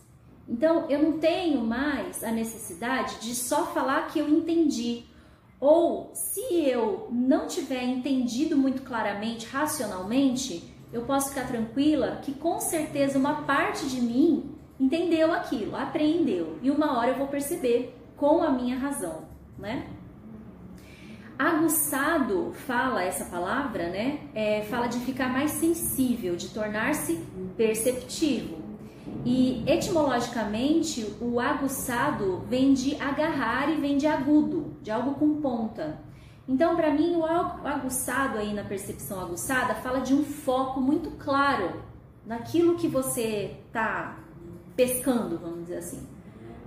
Então, 0.49 0.89
eu 0.89 1.01
não 1.01 1.19
tenho 1.19 1.61
mais 1.61 2.23
a 2.23 2.31
necessidade 2.31 3.19
de 3.19 3.35
só 3.35 3.67
falar 3.67 4.07
que 4.07 4.17
eu 4.17 4.27
entendi 4.27 5.05
ou 5.59 6.11
se 6.13 6.65
eu 6.65 7.07
não 7.11 7.47
tiver 7.47 7.83
entendido 7.83 8.55
muito 8.55 8.83
claramente, 8.83 9.47
racionalmente, 9.47 10.73
eu 10.93 11.03
posso 11.03 11.29
ficar 11.29 11.47
tranquila 11.47 12.19
que 12.21 12.33
com 12.33 12.59
certeza 12.59 13.17
uma 13.17 13.41
parte 13.41 13.87
de 13.89 13.99
mim 14.01 14.51
entendeu 14.79 15.33
aquilo, 15.33 15.75
apreendeu, 15.75 16.59
e 16.61 16.69
uma 16.69 16.97
hora 16.97 17.11
eu 17.11 17.17
vou 17.17 17.27
perceber 17.27 17.95
com 18.15 18.43
a 18.43 18.51
minha 18.51 18.77
razão, 18.77 19.23
né? 19.57 19.87
Aguçado 21.37 22.51
fala 22.65 23.03
essa 23.03 23.25
palavra, 23.25 23.89
né? 23.89 24.21
É, 24.33 24.63
fala 24.63 24.87
de 24.87 24.97
ficar 24.99 25.31
mais 25.31 25.51
sensível, 25.51 26.35
de 26.35 26.49
tornar-se 26.49 27.19
perceptivo. 27.55 28.66
E 29.25 29.63
etimologicamente, 29.67 31.15
o 31.19 31.39
aguçado 31.39 32.43
vem 32.49 32.73
de 32.73 32.95
agarrar 33.01 33.69
e 33.69 33.75
vem 33.75 33.97
de 33.97 34.07
agudo, 34.07 34.77
de 34.81 34.89
algo 34.89 35.15
com 35.15 35.41
ponta. 35.41 35.99
Então, 36.47 36.75
para 36.77 36.93
mim, 36.93 37.15
o 37.17 37.25
aguçado 37.25 38.37
aí 38.37 38.53
na 38.53 38.63
percepção 38.63 39.19
aguçada 39.19 39.75
fala 39.75 39.99
de 39.99 40.13
um 40.13 40.23
foco 40.23 40.79
muito 40.79 41.11
claro 41.11 41.83
naquilo 42.25 42.75
que 42.75 42.87
você 42.87 43.57
está 43.67 44.17
pescando, 44.75 45.37
vamos 45.37 45.63
dizer 45.63 45.77
assim. 45.77 46.07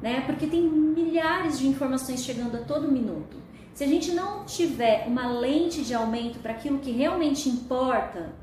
Né? 0.02 0.22
Porque 0.26 0.46
tem 0.46 0.62
milhares 0.62 1.58
de 1.58 1.66
informações 1.66 2.22
chegando 2.22 2.56
a 2.56 2.60
todo 2.60 2.92
minuto. 2.92 3.38
Se 3.72 3.84
a 3.84 3.86
gente 3.86 4.12
não 4.12 4.44
tiver 4.44 5.06
uma 5.06 5.26
lente 5.26 5.82
de 5.82 5.94
aumento 5.94 6.38
para 6.40 6.52
aquilo 6.52 6.78
que 6.78 6.90
realmente 6.90 7.48
importa, 7.48 8.34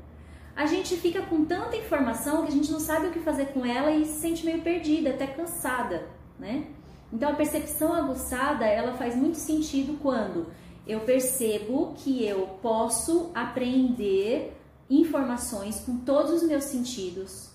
a 0.58 0.66
gente 0.66 0.96
fica 0.96 1.22
com 1.22 1.44
tanta 1.44 1.76
informação 1.76 2.42
que 2.42 2.48
a 2.48 2.50
gente 2.50 2.72
não 2.72 2.80
sabe 2.80 3.06
o 3.06 3.12
que 3.12 3.20
fazer 3.20 3.52
com 3.52 3.64
ela 3.64 3.92
e 3.92 4.04
se 4.04 4.18
sente 4.18 4.44
meio 4.44 4.60
perdida, 4.60 5.10
até 5.10 5.24
cansada, 5.24 6.08
né? 6.36 6.66
Então 7.12 7.30
a 7.30 7.34
percepção 7.34 7.94
aguçada, 7.94 8.66
ela 8.66 8.94
faz 8.94 9.14
muito 9.14 9.36
sentido 9.36 9.96
quando 10.02 10.48
eu 10.84 10.98
percebo 11.02 11.94
que 11.98 12.26
eu 12.26 12.58
posso 12.60 13.30
aprender 13.36 14.52
informações 14.90 15.78
com 15.78 15.98
todos 15.98 16.42
os 16.42 16.42
meus 16.42 16.64
sentidos. 16.64 17.50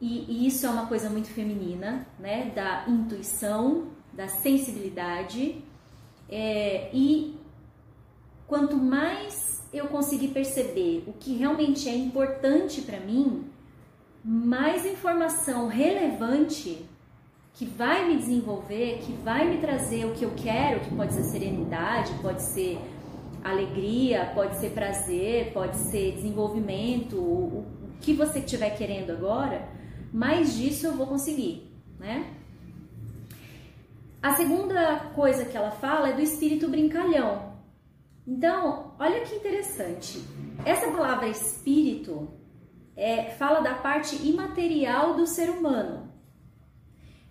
E, 0.00 0.24
e 0.26 0.46
isso 0.46 0.64
é 0.64 0.70
uma 0.70 0.86
coisa 0.86 1.10
muito 1.10 1.28
feminina, 1.28 2.06
né? 2.18 2.52
Da 2.54 2.88
intuição, 2.88 3.88
da 4.14 4.28
sensibilidade. 4.28 5.62
É, 6.26 6.88
e 6.90 7.38
quanto 8.46 8.78
mais 8.78 9.55
eu 9.78 9.88
conseguir 9.88 10.28
perceber 10.28 11.04
o 11.06 11.12
que 11.12 11.36
realmente 11.36 11.88
é 11.88 11.94
importante 11.94 12.82
para 12.82 13.00
mim, 13.00 13.44
mais 14.24 14.84
informação 14.84 15.68
relevante 15.68 16.84
que 17.54 17.64
vai 17.64 18.06
me 18.08 18.16
desenvolver, 18.16 18.98
que 18.98 19.12
vai 19.12 19.48
me 19.48 19.58
trazer 19.58 20.04
o 20.04 20.12
que 20.12 20.24
eu 20.24 20.32
quero, 20.36 20.80
que 20.80 20.94
pode 20.94 21.14
ser 21.14 21.22
serenidade, 21.24 22.12
pode 22.20 22.42
ser 22.42 22.78
alegria, 23.42 24.30
pode 24.34 24.56
ser 24.56 24.70
prazer, 24.70 25.52
pode 25.52 25.76
ser 25.76 26.12
desenvolvimento, 26.12 27.16
o, 27.16 27.64
que 28.00 28.12
você 28.12 28.40
estiver 28.40 28.70
querendo 28.76 29.10
agora, 29.10 29.68
mais 30.12 30.54
disso 30.56 30.86
eu 30.86 30.92
vou 30.92 31.06
conseguir, 31.06 31.70
né? 31.98 32.34
A 34.22 34.34
segunda 34.34 34.96
coisa 35.14 35.44
que 35.44 35.56
ela 35.56 35.70
fala 35.70 36.10
é 36.10 36.12
do 36.12 36.20
espírito 36.20 36.68
brincalhão. 36.68 37.45
Então, 38.26 38.94
olha 38.98 39.20
que 39.20 39.36
interessante. 39.36 40.20
Essa 40.64 40.90
palavra 40.90 41.28
espírito 41.28 42.28
é, 42.96 43.30
fala 43.30 43.60
da 43.60 43.74
parte 43.74 44.16
imaterial 44.26 45.14
do 45.14 45.26
ser 45.26 45.48
humano. 45.48 46.12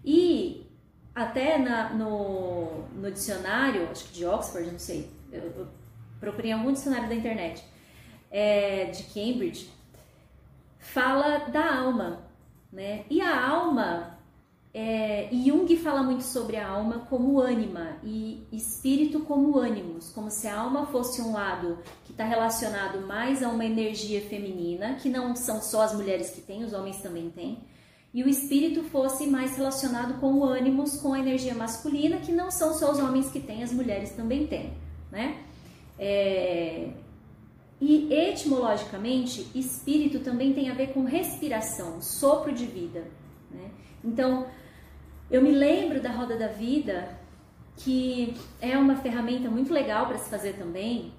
E 0.04 0.66
até 1.14 1.58
na, 1.58 1.94
no, 1.94 2.88
no 2.90 3.12
dicionário, 3.12 3.90
acho 3.90 4.06
que 4.06 4.14
de 4.14 4.26
Oxford, 4.26 4.72
não 4.72 4.80
sei, 4.80 5.10
eu, 5.32 5.42
eu 5.42 5.68
procurei 6.20 6.52
algum 6.52 6.72
dicionário 6.72 7.10
da 7.10 7.16
internet, 7.16 7.64
é, 8.32 8.86
de 8.86 9.04
Cambridge, 9.04 9.70
fala 10.78 11.40
da 11.50 11.78
alma, 11.78 12.30
né? 12.72 13.06
E 13.10 13.22
a 13.22 13.48
alma 13.50 14.15
é, 14.78 15.30
Jung 15.32 15.74
fala 15.78 16.04
muito 16.04 16.26
sobre 16.26 16.58
a 16.58 16.68
alma 16.68 17.08
como 17.10 17.40
ânima 17.40 17.96
e 18.04 18.46
espírito 18.52 19.22
como 19.22 19.58
ânimos, 19.58 20.10
como 20.10 20.30
se 20.30 20.50
a 20.50 20.60
alma 20.60 20.86
fosse 20.88 21.22
um 21.22 21.32
lado 21.32 21.80
que 22.04 22.12
está 22.12 22.26
relacionado 22.26 23.00
mais 23.08 23.42
a 23.42 23.48
uma 23.48 23.64
energia 23.64 24.20
feminina, 24.20 24.96
que 24.96 25.08
não 25.08 25.34
são 25.34 25.62
só 25.62 25.84
as 25.84 25.96
mulheres 25.96 26.32
que 26.32 26.42
têm, 26.42 26.66
os 26.66 26.74
homens 26.74 27.02
também 27.02 27.30
têm, 27.30 27.60
e 28.14 28.22
o 28.22 28.28
espírito 28.28 28.84
fosse 28.84 29.26
mais 29.28 29.56
relacionado 29.56 30.20
com 30.20 30.34
o 30.34 30.44
ânimos, 30.44 30.98
com 30.98 31.14
a 31.14 31.20
energia 31.20 31.56
masculina, 31.56 32.18
que 32.18 32.34
não 32.34 32.52
são 32.52 32.74
só 32.74 32.92
os 32.92 33.00
homens 33.00 33.32
que 33.32 33.40
têm, 33.40 33.64
as 33.64 33.72
mulheres 33.72 34.12
também 34.12 34.46
têm, 34.46 34.74
né? 35.10 35.42
É, 35.98 36.90
e 37.80 38.14
etimologicamente, 38.14 39.48
espírito 39.56 40.20
também 40.20 40.52
tem 40.52 40.70
a 40.70 40.74
ver 40.74 40.88
com 40.88 41.06
respiração, 41.06 42.02
sopro 42.02 42.52
de 42.52 42.66
vida. 42.66 43.06
Né? 43.50 43.72
Então, 44.04 44.48
eu 45.30 45.42
me 45.42 45.52
lembro 45.52 46.02
da 46.02 46.12
Roda 46.12 46.36
da 46.36 46.48
Vida, 46.48 47.10
que 47.78 48.36
é 48.62 48.78
uma 48.78 48.96
ferramenta 48.96 49.50
muito 49.50 49.74
legal 49.74 50.08
para 50.08 50.18
se 50.18 50.30
fazer 50.30 50.54
também, 50.54 51.12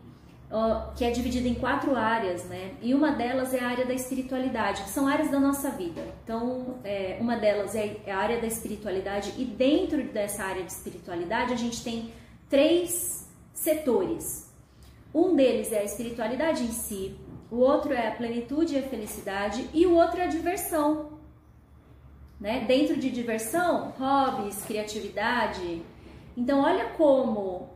que 0.94 1.04
é 1.04 1.10
dividida 1.10 1.48
em 1.48 1.54
quatro 1.54 1.96
áreas, 1.96 2.44
né? 2.44 2.74
E 2.80 2.94
uma 2.94 3.10
delas 3.10 3.52
é 3.52 3.60
a 3.60 3.68
área 3.68 3.84
da 3.84 3.92
espiritualidade, 3.92 4.84
que 4.84 4.90
são 4.90 5.08
áreas 5.08 5.30
da 5.30 5.40
nossa 5.40 5.70
vida. 5.70 6.00
Então, 6.22 6.78
é, 6.84 7.18
uma 7.20 7.36
delas 7.36 7.74
é, 7.74 7.96
a 8.06 8.16
área 8.16 8.40
da 8.40 8.46
espiritualidade, 8.46 9.34
e 9.36 9.44
dentro 9.44 10.02
dessa 10.04 10.44
área 10.44 10.62
de 10.62 10.70
espiritualidade 10.70 11.52
a 11.52 11.56
gente 11.56 11.82
tem 11.82 12.12
três 12.48 13.28
setores. 13.52 14.54
Um 15.12 15.34
deles 15.34 15.72
é 15.72 15.80
a 15.80 15.84
espiritualidade 15.84 16.62
em 16.62 16.70
si, 16.70 17.16
o 17.50 17.56
outro 17.56 17.92
é 17.92 18.08
a 18.08 18.12
plenitude 18.12 18.74
e 18.74 18.78
a 18.78 18.82
felicidade, 18.82 19.68
e 19.74 19.84
o 19.84 19.94
outro 19.94 20.20
é 20.20 20.24
a 20.24 20.28
diversão, 20.28 21.15
né? 22.40 22.64
Dentro 22.66 22.96
de 22.96 23.10
diversão, 23.10 23.92
hobbies, 23.98 24.62
criatividade. 24.64 25.82
Então, 26.36 26.60
olha 26.60 26.90
como 26.90 27.70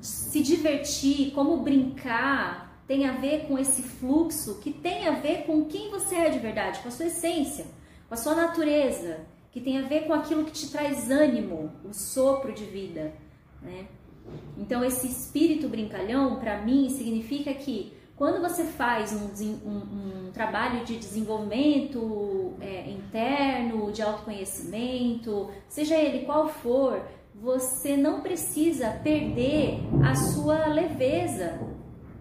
se 0.00 0.42
divertir, 0.42 1.32
como 1.32 1.58
brincar, 1.58 2.82
tem 2.86 3.06
a 3.06 3.12
ver 3.12 3.46
com 3.46 3.58
esse 3.58 3.82
fluxo 3.82 4.58
que 4.60 4.72
tem 4.72 5.06
a 5.06 5.12
ver 5.12 5.44
com 5.44 5.64
quem 5.66 5.90
você 5.90 6.16
é 6.16 6.30
de 6.30 6.38
verdade, 6.38 6.80
com 6.80 6.88
a 6.88 6.90
sua 6.90 7.06
essência, 7.06 7.66
com 8.08 8.14
a 8.14 8.16
sua 8.16 8.34
natureza, 8.34 9.20
que 9.52 9.60
tem 9.60 9.78
a 9.78 9.82
ver 9.82 10.06
com 10.06 10.12
aquilo 10.12 10.44
que 10.44 10.52
te 10.52 10.70
traz 10.70 11.10
ânimo, 11.10 11.70
o 11.84 11.92
sopro 11.92 12.52
de 12.52 12.64
vida, 12.64 13.12
né? 13.62 13.86
Então, 14.56 14.84
esse 14.84 15.06
espírito 15.06 15.68
brincalhão, 15.68 16.36
para 16.36 16.60
mim, 16.62 16.88
significa 16.88 17.52
que 17.54 17.92
quando 18.20 18.38
você 18.38 18.64
faz 18.64 19.14
um, 19.14 19.30
um, 19.66 20.26
um 20.28 20.30
trabalho 20.30 20.84
de 20.84 20.98
desenvolvimento 20.98 22.52
é, 22.60 22.90
interno, 22.90 23.90
de 23.90 24.02
autoconhecimento, 24.02 25.48
seja 25.70 25.96
ele 25.96 26.26
qual 26.26 26.46
for, 26.46 27.00
você 27.34 27.96
não 27.96 28.20
precisa 28.20 28.90
perder 29.02 29.78
a 30.04 30.14
sua 30.14 30.66
leveza. 30.66 31.58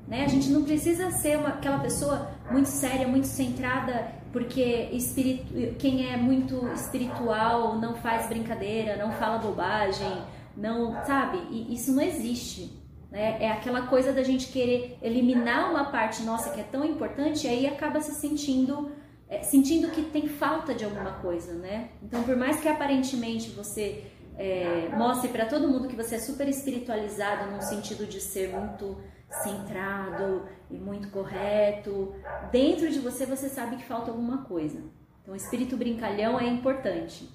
Né? 0.07 0.23
A 0.23 0.27
gente 0.29 0.49
não 0.51 0.63
precisa 0.63 1.11
ser 1.11 1.37
uma, 1.37 1.49
aquela 1.49 1.79
pessoa 1.79 2.31
muito 2.49 2.69
séria, 2.69 3.05
muito 3.05 3.27
centrada, 3.27 4.13
porque 4.31 4.87
espiritu, 4.93 5.75
quem 5.77 6.09
é 6.09 6.15
muito 6.15 6.65
espiritual 6.75 7.75
não 7.75 7.95
faz 7.95 8.25
brincadeira, 8.29 8.95
não 8.95 9.11
fala 9.11 9.37
bobagem, 9.39 10.23
não 10.55 10.93
sabe? 11.03 11.39
E 11.51 11.75
isso 11.75 11.91
não 11.91 12.01
existe. 12.01 12.79
Né? 13.11 13.37
É 13.41 13.51
aquela 13.51 13.87
coisa 13.87 14.13
da 14.13 14.23
gente 14.23 14.51
querer 14.51 14.97
eliminar 15.01 15.71
uma 15.71 15.85
parte 15.85 16.21
nossa 16.23 16.51
que 16.51 16.59
é 16.59 16.63
tão 16.63 16.85
importante 16.85 17.47
e 17.47 17.49
aí 17.49 17.67
acaba 17.67 18.01
se 18.01 18.13
sentindo 18.13 18.91
é, 19.27 19.43
sentindo 19.43 19.91
que 19.91 20.01
tem 20.01 20.27
falta 20.27 20.73
de 20.73 20.83
alguma 20.83 21.11
coisa, 21.13 21.53
né? 21.53 21.89
Então, 22.01 22.23
por 22.23 22.35
mais 22.35 22.59
que 22.59 22.67
aparentemente 22.67 23.51
você 23.51 24.05
é, 24.35 24.89
mostre 24.97 25.29
para 25.29 25.45
todo 25.45 25.67
mundo 25.67 25.87
que 25.87 25.95
você 25.95 26.15
é 26.15 26.19
super 26.19 26.47
espiritualizado 26.47 27.51
no 27.51 27.61
sentido 27.61 28.07
de 28.07 28.19
ser 28.19 28.49
muito 28.49 28.97
centrado 29.43 30.47
e 30.71 30.77
muito 30.77 31.09
correto, 31.09 32.15
dentro 32.51 32.89
de 32.89 32.99
você 32.99 33.27
você 33.27 33.47
sabe 33.49 33.75
que 33.75 33.85
falta 33.85 34.09
alguma 34.09 34.45
coisa. 34.45 34.81
Então, 35.21 35.35
espírito 35.35 35.77
brincalhão 35.77 36.39
é 36.39 36.47
importante. 36.47 37.29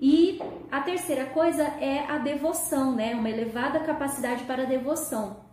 E 0.00 0.38
a 0.70 0.80
terceira 0.80 1.26
coisa 1.26 1.62
é 1.62 2.04
a 2.08 2.18
devoção, 2.18 2.94
né? 2.94 3.14
Uma 3.14 3.30
elevada 3.30 3.80
capacidade 3.80 4.44
para 4.44 4.64
devoção. 4.64 5.44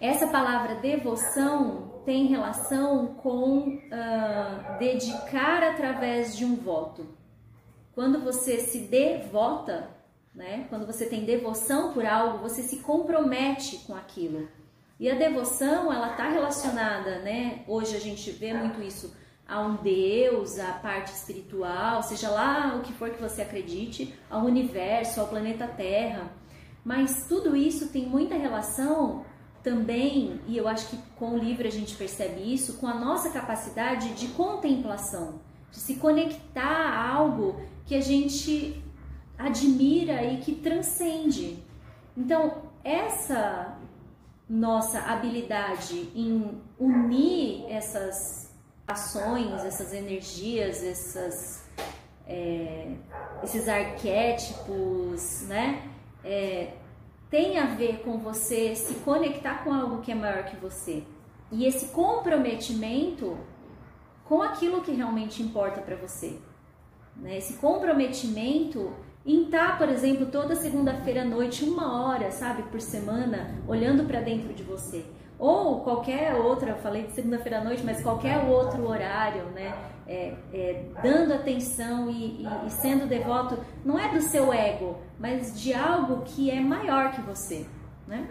Essa 0.00 0.28
palavra 0.28 0.76
devoção 0.76 2.02
tem 2.04 2.26
relação 2.26 3.14
com 3.16 3.68
uh, 3.68 4.78
dedicar 4.78 5.62
através 5.62 6.36
de 6.36 6.44
um 6.44 6.56
voto. 6.56 7.06
Quando 7.94 8.20
você 8.20 8.60
se 8.60 8.80
devota, 8.86 9.90
né? 10.34 10.66
Quando 10.70 10.86
você 10.86 11.04
tem 11.04 11.24
devoção 11.24 11.92
por 11.92 12.06
algo, 12.06 12.38
você 12.38 12.62
se 12.62 12.78
compromete 12.78 13.78
com 13.86 13.94
aquilo. 13.94 14.48
E 14.98 15.10
a 15.10 15.16
devoção, 15.16 15.92
ela 15.92 16.12
está 16.12 16.28
relacionada, 16.28 17.18
né? 17.18 17.62
Hoje 17.68 17.94
a 17.94 18.00
gente 18.00 18.30
vê 18.30 18.54
muito 18.54 18.80
isso 18.80 19.14
a 19.48 19.60
um 19.62 19.76
Deus, 19.76 20.58
a 20.58 20.74
parte 20.74 21.10
espiritual, 21.10 22.02
seja 22.02 22.28
lá 22.28 22.76
o 22.76 22.82
que 22.82 22.92
for 22.92 23.08
que 23.08 23.20
você 23.20 23.40
acredite, 23.40 24.14
ao 24.28 24.44
universo, 24.44 25.20
ao 25.20 25.26
planeta 25.26 25.66
Terra. 25.66 26.30
Mas 26.84 27.26
tudo 27.26 27.56
isso 27.56 27.88
tem 27.88 28.06
muita 28.06 28.34
relação 28.34 29.24
também, 29.62 30.40
e 30.46 30.56
eu 30.56 30.68
acho 30.68 30.88
que 30.88 30.98
com 31.16 31.30
o 31.30 31.38
livro 31.38 31.66
a 31.66 31.70
gente 31.70 31.96
percebe 31.96 32.52
isso, 32.52 32.74
com 32.74 32.86
a 32.86 32.94
nossa 32.94 33.30
capacidade 33.30 34.12
de 34.14 34.28
contemplação, 34.28 35.40
de 35.70 35.78
se 35.78 35.96
conectar 35.96 36.62
a 36.62 37.12
algo 37.12 37.60
que 37.86 37.94
a 37.94 38.00
gente 38.00 38.82
admira 39.36 40.24
e 40.24 40.38
que 40.38 40.54
transcende. 40.54 41.62
Então, 42.16 42.62
essa 42.84 43.78
nossa 44.48 45.00
habilidade 45.00 46.10
em 46.14 46.60
unir 46.78 47.64
essas 47.68 48.47
ações, 48.88 49.64
essas 49.64 49.92
energias, 49.92 50.82
essas, 50.82 51.68
é, 52.26 52.90
esses 53.44 53.68
arquétipos, 53.68 55.42
né? 55.42 55.82
É, 56.24 56.72
tem 57.30 57.58
a 57.58 57.66
ver 57.66 58.00
com 58.02 58.18
você 58.18 58.74
se 58.74 58.94
conectar 58.96 59.62
com 59.62 59.72
algo 59.72 60.00
que 60.00 60.10
é 60.10 60.14
maior 60.14 60.44
que 60.44 60.56
você. 60.56 61.04
E 61.52 61.66
esse 61.66 61.88
comprometimento 61.88 63.36
com 64.24 64.42
aquilo 64.42 64.80
que 64.80 64.92
realmente 64.92 65.42
importa 65.42 65.80
para 65.82 65.96
você. 65.96 66.38
Né? 67.16 67.36
Esse 67.36 67.54
comprometimento 67.54 68.92
em 69.24 69.44
estar, 69.44 69.72
tá, 69.72 69.76
por 69.76 69.88
exemplo, 69.90 70.26
toda 70.26 70.56
segunda-feira 70.56 71.22
à 71.22 71.24
noite, 71.24 71.64
uma 71.64 72.02
hora, 72.02 72.30
sabe, 72.30 72.62
por 72.64 72.80
semana, 72.80 73.54
olhando 73.66 74.04
para 74.04 74.20
dentro 74.20 74.54
de 74.54 74.62
você 74.62 75.04
ou 75.38 75.80
qualquer 75.80 76.34
outra, 76.34 76.74
falei 76.76 77.04
de 77.04 77.12
segunda-feira 77.12 77.58
à 77.58 77.64
noite, 77.64 77.82
mas 77.84 78.02
qualquer 78.02 78.38
outro 78.38 78.88
horário, 78.88 79.44
né? 79.50 79.72
É, 80.06 80.34
é, 80.54 80.84
dando 81.02 81.34
atenção 81.34 82.10
e, 82.10 82.42
e, 82.42 82.48
e, 82.66 82.70
sendo 82.70 83.06
devoto, 83.06 83.58
não 83.84 83.98
é 83.98 84.08
do 84.08 84.22
seu 84.22 84.52
ego, 84.52 84.98
mas 85.18 85.60
de 85.60 85.74
algo 85.74 86.22
que 86.24 86.50
é 86.50 86.58
maior 86.60 87.12
que 87.12 87.20
você, 87.20 87.66
né? 88.06 88.26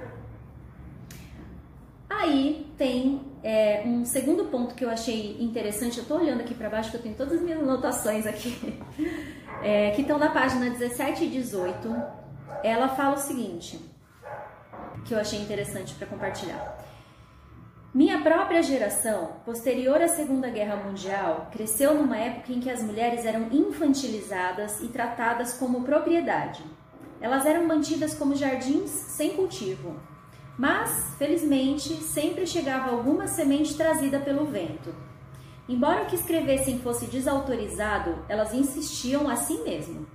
Aí 2.09 2.67
tem 2.77 3.21
é, 3.43 3.83
um 3.85 4.03
segundo 4.03 4.45
ponto 4.45 4.73
que 4.73 4.83
eu 4.83 4.89
achei 4.89 5.37
interessante, 5.39 5.99
eu 5.99 6.05
tô 6.05 6.15
olhando 6.15 6.41
aqui 6.41 6.53
para 6.53 6.69
baixo 6.69 6.89
que 6.89 6.97
eu 6.97 7.01
tenho 7.01 7.15
todas 7.15 7.33
as 7.33 7.41
minhas 7.41 7.59
anotações 7.59 8.25
aqui, 8.25 8.79
é, 9.61 9.91
que 9.91 10.01
estão 10.01 10.17
na 10.17 10.29
página 10.29 10.69
17 10.69 11.25
e 11.25 11.29
18. 11.29 11.95
Ela 12.63 12.89
fala 12.89 13.15
o 13.15 13.19
seguinte, 13.19 13.79
que 15.05 15.13
eu 15.13 15.19
achei 15.19 15.39
interessante 15.39 15.93
para 15.93 16.07
compartilhar. 16.07 16.86
Própria 18.27 18.61
geração, 18.61 19.37
posterior 19.45 20.01
à 20.01 20.07
Segunda 20.09 20.49
Guerra 20.49 20.75
Mundial, 20.75 21.47
cresceu 21.49 21.95
numa 21.95 22.17
época 22.17 22.51
em 22.51 22.59
que 22.59 22.69
as 22.69 22.83
mulheres 22.83 23.25
eram 23.25 23.47
infantilizadas 23.53 24.81
e 24.81 24.89
tratadas 24.89 25.53
como 25.53 25.85
propriedade. 25.85 26.61
Elas 27.21 27.45
eram 27.45 27.65
mantidas 27.65 28.13
como 28.15 28.35
jardins 28.35 28.89
sem 28.89 29.37
cultivo. 29.37 29.95
Mas, 30.57 31.15
felizmente, 31.17 31.87
sempre 32.03 32.45
chegava 32.45 32.91
alguma 32.91 33.27
semente 33.27 33.77
trazida 33.77 34.19
pelo 34.19 34.45
vento. 34.47 34.93
Embora 35.69 36.03
o 36.03 36.07
que 36.07 36.15
escrevessem 36.15 36.79
fosse 36.79 37.05
desautorizado, 37.05 38.25
elas 38.27 38.53
insistiam 38.53 39.29
assim 39.29 39.63
mesmo. 39.63 40.05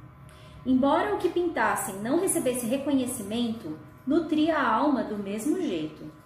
Embora 0.67 1.15
o 1.15 1.19
que 1.19 1.31
pintassem 1.31 1.95
não 2.03 2.21
recebesse 2.21 2.67
reconhecimento, 2.67 3.79
nutria 4.07 4.59
a 4.59 4.71
alma 4.71 5.03
do 5.03 5.17
mesmo 5.17 5.59
jeito. 5.63 6.21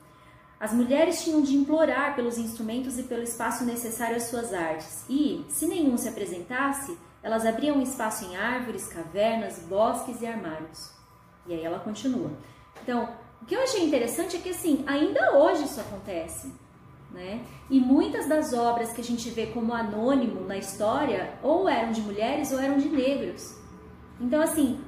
As 0.59 0.73
mulheres 0.73 1.23
tinham 1.23 1.43
de 1.43 1.55
implorar 1.55 2.15
pelos 2.17 2.39
instrumentos 2.39 2.99
e 2.99 3.03
pelo 3.03 3.23
espaço 3.23 3.65
necessário 3.65 4.17
às 4.17 4.25
suas 4.25 4.55
artes, 4.55 5.05
e, 5.09 5.45
se 5.49 5.67
nenhum 5.67 5.97
se 5.99 6.09
apresentasse, 6.09 6.97
elas 7.23 7.45
abriam 7.45 7.83
espaço 7.83 8.25
em 8.25 8.37
árvores, 8.37 8.89
cavernas, 8.89 9.59
bosques 9.69 10.23
e 10.23 10.27
armários. 10.27 10.91
E 11.47 11.53
aí 11.53 11.63
ela 11.65 11.79
continua. 11.81 12.31
Então, 12.83 13.09
o 13.43 13.45
que 13.45 13.55
eu 13.55 13.63
achei 13.63 13.85
interessante 13.85 14.37
é 14.37 14.41
que 14.41 14.51
assim, 14.51 14.83
ainda 14.87 15.37
hoje 15.37 15.65
isso 15.65 15.81
acontece. 15.81 16.53
né? 17.11 17.45
E 17.71 17.81
muitas 17.81 18.29
das 18.29 18.53
obras 18.53 18.93
que 18.93 19.01
a 19.01 19.05
gente 19.05 19.31
vê 19.31 19.47
como 19.47 19.73
anônimo 19.73 20.41
na 20.43 20.57
história 20.57 21.35
ou 21.43 21.69
eram 21.69 21.93
de 21.93 22.01
mulheres 22.01 22.53
ou 22.53 22.61
eram 22.61 22.79
de 22.79 22.89
negros. 22.89 23.57
Então, 24.21 24.41
assim, 24.43 24.81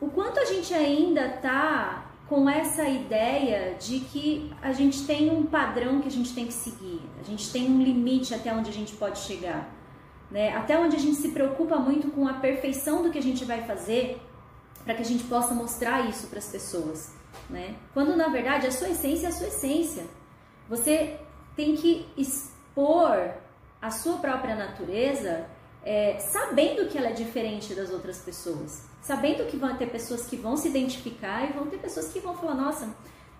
o 0.00 0.08
quanto 0.08 0.40
a 0.40 0.44
gente 0.44 0.72
ainda 0.74 1.28
tá 1.28 2.07
com 2.28 2.48
essa 2.48 2.86
ideia 2.86 3.74
de 3.74 4.00
que 4.00 4.52
a 4.60 4.72
gente 4.72 5.06
tem 5.06 5.30
um 5.30 5.46
padrão 5.46 6.00
que 6.00 6.08
a 6.08 6.10
gente 6.10 6.34
tem 6.34 6.46
que 6.46 6.52
seguir, 6.52 7.00
a 7.18 7.22
gente 7.22 7.50
tem 7.50 7.70
um 7.70 7.82
limite 7.82 8.34
até 8.34 8.52
onde 8.52 8.68
a 8.68 8.72
gente 8.72 8.94
pode 8.96 9.18
chegar, 9.20 9.74
né? 10.30 10.54
Até 10.54 10.78
onde 10.78 10.96
a 10.96 10.98
gente 10.98 11.16
se 11.16 11.30
preocupa 11.30 11.76
muito 11.76 12.10
com 12.10 12.28
a 12.28 12.34
perfeição 12.34 13.02
do 13.02 13.10
que 13.10 13.18
a 13.18 13.22
gente 13.22 13.46
vai 13.46 13.62
fazer 13.62 14.20
para 14.84 14.94
que 14.94 15.02
a 15.02 15.04
gente 15.04 15.24
possa 15.24 15.54
mostrar 15.54 16.08
isso 16.08 16.26
para 16.26 16.38
as 16.38 16.48
pessoas, 16.48 17.14
né? 17.48 17.76
Quando 17.94 18.14
na 18.14 18.28
verdade 18.28 18.66
a 18.66 18.72
sua 18.72 18.90
essência 18.90 19.26
é 19.26 19.30
a 19.30 19.32
sua 19.32 19.48
essência. 19.48 20.04
Você 20.68 21.18
tem 21.56 21.76
que 21.76 22.06
expor 22.14 23.32
a 23.80 23.90
sua 23.90 24.18
própria 24.18 24.54
natureza 24.54 25.46
é, 25.82 26.18
sabendo 26.18 26.88
que 26.88 26.98
ela 26.98 27.08
é 27.08 27.12
diferente 27.12 27.74
das 27.74 27.90
outras 27.90 28.18
pessoas, 28.18 28.87
sabendo 29.00 29.46
que 29.46 29.56
vão 29.56 29.76
ter 29.76 29.86
pessoas 29.86 30.26
que 30.26 30.36
vão 30.36 30.56
se 30.56 30.68
identificar 30.68 31.48
e 31.48 31.52
vão 31.52 31.66
ter 31.66 31.78
pessoas 31.78 32.12
que 32.12 32.20
vão 32.20 32.34
falar, 32.34 32.54
nossa, 32.54 32.88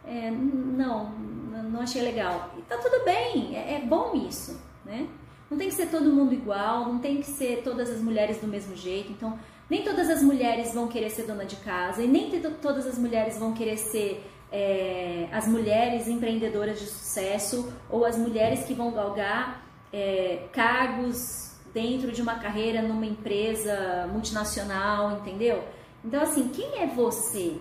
é, 0.04 0.30
não, 0.30 1.10
não 1.10 1.80
achei 1.80 2.02
legal. 2.02 2.54
E 2.56 2.62
tá 2.62 2.78
tudo 2.78 3.04
bem, 3.04 3.56
é, 3.56 3.74
é 3.74 3.80
bom 3.84 4.14
isso, 4.14 4.60
né? 4.84 5.08
Não 5.50 5.56
tem 5.56 5.68
que 5.68 5.74
ser 5.74 5.86
todo 5.86 6.12
mundo 6.12 6.34
igual, 6.34 6.86
não 6.86 6.98
tem 6.98 7.18
que 7.18 7.26
ser 7.26 7.62
todas 7.62 7.90
as 7.90 8.00
mulheres 8.00 8.38
do 8.38 8.46
mesmo 8.46 8.76
jeito. 8.76 9.12
Então, 9.12 9.38
nem 9.68 9.82
todas 9.82 10.08
as 10.10 10.22
mulheres 10.22 10.74
vão 10.74 10.88
querer 10.88 11.10
ser 11.10 11.26
dona 11.26 11.44
de 11.44 11.56
casa 11.56 12.02
e 12.02 12.06
nem 12.06 12.30
todas 12.60 12.86
as 12.86 12.98
mulheres 12.98 13.38
vão 13.38 13.52
querer 13.52 13.76
ser 13.76 14.24
é, 14.50 15.28
as 15.32 15.46
mulheres 15.46 16.08
empreendedoras 16.08 16.78
de 16.78 16.86
sucesso 16.86 17.72
ou 17.90 18.04
as 18.04 18.16
mulheres 18.16 18.64
que 18.64 18.74
vão 18.74 18.92
galgar 18.92 19.62
é, 19.92 20.48
cargos 20.52 21.47
dentro 21.72 22.12
de 22.12 22.22
uma 22.22 22.37
carreira 22.37 22.83
numa 22.83 23.07
empresa 23.07 24.09
multinacional, 24.12 25.12
entendeu? 25.12 25.64
Então, 26.04 26.22
assim, 26.22 26.48
quem 26.48 26.81
é 26.81 26.87
você? 26.87 27.59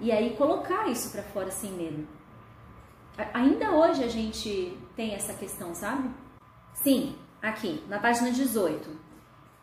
E 0.00 0.12
aí 0.12 0.36
colocar 0.36 0.88
isso 0.88 1.10
para 1.10 1.22
fora 1.22 1.50
sem 1.50 1.72
medo. 1.72 2.06
Ainda 3.34 3.72
hoje 3.72 4.04
a 4.04 4.08
gente 4.08 4.78
tem 4.94 5.14
essa 5.14 5.34
questão, 5.34 5.74
sabe? 5.74 6.08
Sim, 6.72 7.16
aqui, 7.42 7.82
na 7.88 7.98
página 7.98 8.30
18. 8.30 8.88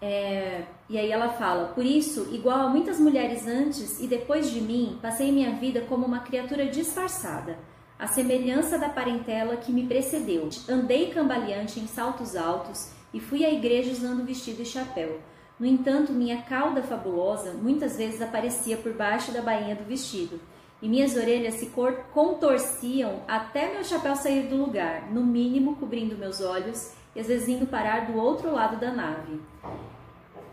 É, 0.02 0.66
e 0.90 0.98
aí 0.98 1.10
ela 1.10 1.30
fala: 1.30 1.70
Por 1.70 1.86
isso, 1.86 2.28
igual 2.34 2.60
a 2.60 2.70
muitas 2.70 3.00
mulheres 3.00 3.48
antes 3.48 4.00
e 4.02 4.08
depois 4.08 4.52
de 4.52 4.60
mim, 4.60 5.00
passei 5.02 5.32
minha 5.32 5.56
vida 5.56 5.82
como 5.82 6.06
uma 6.06 6.20
criatura 6.20 6.68
disfarçada, 6.68 7.58
a 8.06 8.08
semelhança 8.08 8.78
da 8.78 8.88
parentela 8.88 9.58
que 9.58 9.72
me 9.72 9.88
precedeu. 9.88 10.48
Andei 10.70 11.10
cambaleante 11.10 11.80
em 11.80 11.88
saltos 11.88 12.36
altos 12.36 12.92
e 13.12 13.20
fui 13.20 13.44
à 13.44 13.52
igreja 13.52 13.92
usando 13.92 14.24
vestido 14.24 14.62
e 14.62 14.66
chapéu. 14.66 15.20
No 15.60 15.66
entanto, 15.66 16.14
minha 16.14 16.44
cauda 16.44 16.84
fabulosa 16.84 17.54
muitas 17.54 17.98
vezes 17.98 18.22
aparecia 18.22 18.78
por 18.78 18.94
baixo 18.94 19.32
da 19.32 19.42
bainha 19.42 19.76
do 19.76 19.84
vestido, 19.84 20.40
e 20.84 20.88
minhas 20.88 21.16
orelhas 21.16 21.56
se 21.56 21.72
contorciam 22.14 23.24
até 23.28 23.74
meu 23.74 23.84
chapéu 23.84 24.16
sair 24.16 24.50
do 24.50 24.56
lugar, 24.56 25.12
no 25.12 25.26
mínimo 25.26 25.76
cobrindo 25.78 26.16
meus 26.16 26.42
olhos 26.42 26.94
e 27.16 27.20
às 27.20 27.26
vezes 27.26 27.48
indo 27.48 27.66
parar 27.66 28.12
do 28.12 28.20
outro 28.20 28.52
lado 28.52 28.80
da 28.80 28.92
nave. 28.92 29.42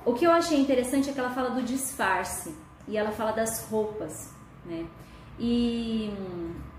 O 0.07 0.15
que 0.15 0.25
eu 0.25 0.31
achei 0.31 0.59
interessante 0.59 1.11
é 1.11 1.13
que 1.13 1.21
ela 1.21 1.31
fala 1.31 1.51
do 1.51 1.63
disfarce 1.63 2.55
e 2.89 2.97
ela 2.97 3.11
fala 3.11 3.33
das 3.33 3.69
roupas, 3.69 4.33
né? 4.65 4.87
E 5.39 6.11
hum, 6.17 6.72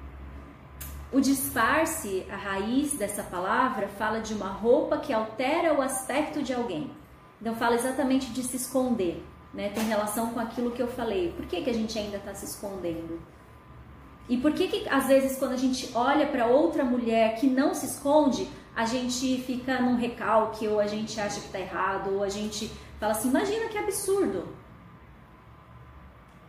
o 1.13 1.21
disfarce, 1.21 2.26
a 2.30 2.36
raiz 2.36 2.93
dessa 2.93 3.23
palavra, 3.23 3.88
fala 3.88 4.19
de 4.19 4.34
uma 4.34 4.49
roupa 4.49 4.97
que 4.97 5.13
altera 5.13 5.73
o 5.73 5.82
aspecto 5.82 6.41
de 6.41 6.54
alguém. 6.54 6.91
Então 7.39 7.56
fala 7.56 7.76
exatamente 7.76 8.32
de 8.32 8.43
se 8.43 8.58
esconder, 8.58 9.23
né? 9.54 9.69
Tem 9.69 9.84
relação 9.84 10.32
com 10.32 10.39
aquilo 10.39 10.71
que 10.71 10.82
eu 10.82 10.88
falei. 10.88 11.32
Por 11.32 11.45
que, 11.45 11.62
que 11.62 11.69
a 11.69 11.73
gente 11.73 11.97
ainda 11.97 12.17
está 12.17 12.34
se 12.34 12.45
escondendo? 12.45 13.21
E 14.28 14.38
por 14.38 14.54
que, 14.54 14.67
que 14.67 14.89
às 14.89 15.08
vezes 15.08 15.38
quando 15.38 15.52
a 15.52 15.58
gente 15.58 15.91
olha 15.93 16.26
para 16.28 16.47
outra 16.47 16.84
mulher 16.84 17.36
que 17.36 17.47
não 17.47 17.73
se 17.73 17.86
esconde, 17.86 18.49
a 18.76 18.86
gente 18.86 19.41
fica 19.41 19.82
num 19.82 19.95
recalque 19.95 20.67
ou 20.67 20.80
a 20.80 20.88
gente 20.88 21.19
acha 21.19 21.39
que 21.39 21.47
está 21.47 21.60
errado 21.60 22.15
ou 22.15 22.23
a 22.23 22.30
gente 22.30 22.71
Fala 23.04 23.12
assim, 23.12 23.28
imagina 23.28 23.67
que 23.67 23.78
absurdo. 23.78 24.47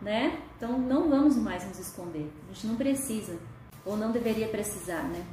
Né? 0.01 0.41
Então 0.55 0.79
não 0.79 1.09
vamos 1.09 1.35
mais 1.35 1.67
nos 1.67 1.77
esconder. 1.77 2.31
A 2.49 2.53
gente 2.53 2.67
não 2.67 2.77
precisa. 2.77 3.37
Ou 3.85 3.95
não 3.95 4.11
deveria 4.11 4.47
precisar, 4.47 5.03
né? 5.03 5.23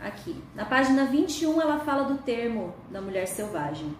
Aqui. 0.00 0.36
Na 0.54 0.64
página 0.64 1.06
21 1.06 1.60
ela 1.60 1.80
fala 1.80 2.04
do 2.04 2.18
termo 2.18 2.74
da 2.90 3.00
mulher 3.00 3.26
selvagem. 3.26 3.96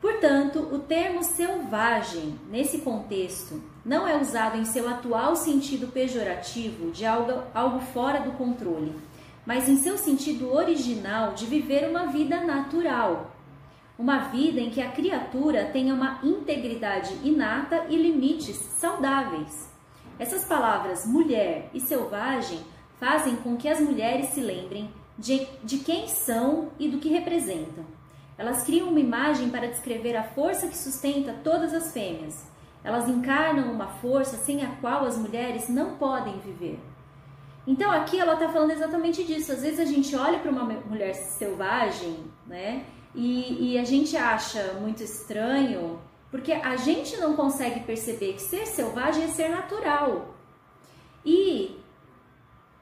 Portanto, 0.00 0.58
o 0.70 0.80
termo 0.80 1.24
selvagem, 1.24 2.38
nesse 2.50 2.78
contexto, 2.78 3.62
não 3.82 4.06
é 4.06 4.20
usado 4.20 4.58
em 4.58 4.64
seu 4.66 4.86
atual 4.86 5.34
sentido 5.34 5.90
pejorativo 5.90 6.90
de 6.90 7.06
algo, 7.06 7.42
algo 7.54 7.80
fora 7.80 8.20
do 8.20 8.32
controle, 8.32 8.94
mas 9.46 9.66
em 9.66 9.76
seu 9.76 9.96
sentido 9.96 10.52
original 10.52 11.32
de 11.32 11.46
viver 11.46 11.88
uma 11.88 12.06
vida 12.06 12.42
natural, 12.42 13.30
uma 13.98 14.18
vida 14.28 14.60
em 14.60 14.68
que 14.68 14.82
a 14.82 14.90
criatura 14.90 15.70
tenha 15.72 15.94
uma 15.94 16.18
integridade 16.22 17.14
inata 17.22 17.86
e 17.88 17.96
limites 17.96 18.56
saudáveis. 18.56 19.73
Essas 20.18 20.44
palavras 20.44 21.06
mulher 21.06 21.70
e 21.74 21.80
selvagem 21.80 22.60
fazem 22.98 23.36
com 23.36 23.56
que 23.56 23.68
as 23.68 23.80
mulheres 23.80 24.30
se 24.30 24.40
lembrem 24.40 24.90
de, 25.18 25.46
de 25.62 25.78
quem 25.78 26.08
são 26.08 26.70
e 26.78 26.88
do 26.88 26.98
que 26.98 27.08
representam. 27.08 27.84
Elas 28.36 28.64
criam 28.64 28.88
uma 28.88 29.00
imagem 29.00 29.48
para 29.50 29.68
descrever 29.68 30.16
a 30.16 30.24
força 30.24 30.68
que 30.68 30.76
sustenta 30.76 31.34
todas 31.44 31.72
as 31.72 31.92
fêmeas. 31.92 32.46
Elas 32.82 33.08
encarnam 33.08 33.72
uma 33.72 33.86
força 33.86 34.36
sem 34.36 34.64
a 34.64 34.76
qual 34.76 35.04
as 35.04 35.16
mulheres 35.16 35.68
não 35.68 35.96
podem 35.96 36.38
viver. 36.40 36.78
Então 37.66 37.90
aqui 37.90 38.18
ela 38.18 38.34
está 38.34 38.48
falando 38.48 38.72
exatamente 38.72 39.24
disso. 39.24 39.52
Às 39.52 39.62
vezes 39.62 39.80
a 39.80 39.84
gente 39.84 40.14
olha 40.14 40.38
para 40.38 40.50
uma 40.50 40.64
mulher 40.64 41.14
selvagem, 41.14 42.18
né? 42.46 42.84
E, 43.14 43.72
e 43.72 43.78
a 43.78 43.84
gente 43.84 44.16
acha 44.16 44.74
muito 44.80 45.02
estranho 45.02 45.98
porque 46.34 46.50
a 46.50 46.74
gente 46.74 47.16
não 47.18 47.36
consegue 47.36 47.78
perceber 47.84 48.32
que 48.32 48.42
ser 48.42 48.66
selvagem 48.66 49.22
é 49.22 49.28
ser 49.28 49.50
natural. 49.50 50.34
E 51.24 51.78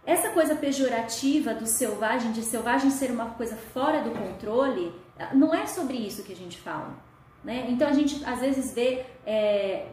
essa 0.07 0.31
coisa 0.31 0.55
pejorativa 0.55 1.53
do 1.53 1.67
selvagem, 1.67 2.33
de 2.33 2.41
selvagem 2.41 2.91
ser 2.91 3.11
uma 3.11 3.27
coisa 3.33 3.55
fora 3.55 4.01
do 4.01 4.11
controle, 4.11 4.91
não 5.35 5.55
é 5.55 5.67
sobre 5.67 5.99
isso 5.99 6.23
que 6.23 6.33
a 6.33 6.37
gente 6.37 6.59
fala. 6.59 6.97
Né? 7.45 7.67
Então 7.69 7.87
a 7.87 7.93
gente 7.93 8.25
às 8.25 8.41
vezes 8.41 8.73
vê 8.73 9.05
é, 9.27 9.89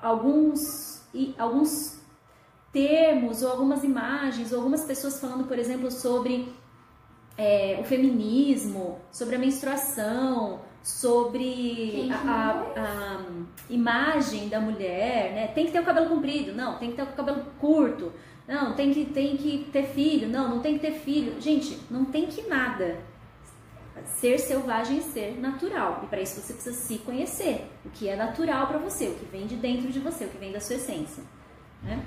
alguns, 0.00 1.06
alguns 1.36 2.00
termos 2.72 3.42
ou 3.42 3.50
algumas 3.50 3.84
imagens, 3.84 4.52
ou 4.52 4.58
algumas 4.60 4.84
pessoas 4.84 5.20
falando, 5.20 5.46
por 5.46 5.58
exemplo, 5.58 5.90
sobre 5.90 6.50
é, 7.36 7.76
o 7.78 7.84
feminismo, 7.84 8.98
sobre 9.12 9.36
a 9.36 9.38
menstruação, 9.38 10.64
sobre 10.86 12.08
a, 12.12 12.30
a, 12.30 12.80
a, 12.80 13.20
imagem 13.68 14.48
da 14.48 14.60
mulher, 14.60 15.32
né? 15.32 15.48
Tem 15.48 15.66
que 15.66 15.72
ter 15.72 15.80
o 15.80 15.84
cabelo 15.84 16.08
comprido, 16.08 16.54
não, 16.54 16.78
tem 16.78 16.90
que 16.90 16.96
ter 16.96 17.02
o 17.02 17.06
cabelo 17.06 17.44
curto, 17.58 18.12
não, 18.46 18.72
tem 18.76 18.94
que, 18.94 19.04
tem 19.06 19.36
que 19.36 19.68
ter 19.72 19.88
filho, 19.88 20.28
não, 20.28 20.48
não 20.48 20.60
tem 20.60 20.74
que 20.74 20.86
ter 20.86 20.92
filho. 20.92 21.40
Gente, 21.40 21.76
não 21.90 22.04
tem 22.04 22.26
que 22.26 22.42
nada. 22.42 22.98
Ser 24.04 24.38
selvagem 24.38 24.98
e 24.98 25.02
ser 25.02 25.40
natural. 25.40 26.02
E 26.04 26.06
para 26.06 26.20
isso 26.20 26.40
você 26.40 26.52
precisa 26.52 26.76
se 26.76 26.98
conhecer. 26.98 27.68
O 27.84 27.90
que 27.90 28.08
é 28.08 28.14
natural 28.14 28.68
para 28.68 28.78
você, 28.78 29.08
o 29.08 29.14
que 29.14 29.24
vem 29.24 29.48
de 29.48 29.56
dentro 29.56 29.90
de 29.90 29.98
você, 29.98 30.26
o 30.26 30.28
que 30.28 30.38
vem 30.38 30.52
da 30.52 30.60
sua 30.60 30.76
essência. 30.76 31.24
Né? 31.82 32.00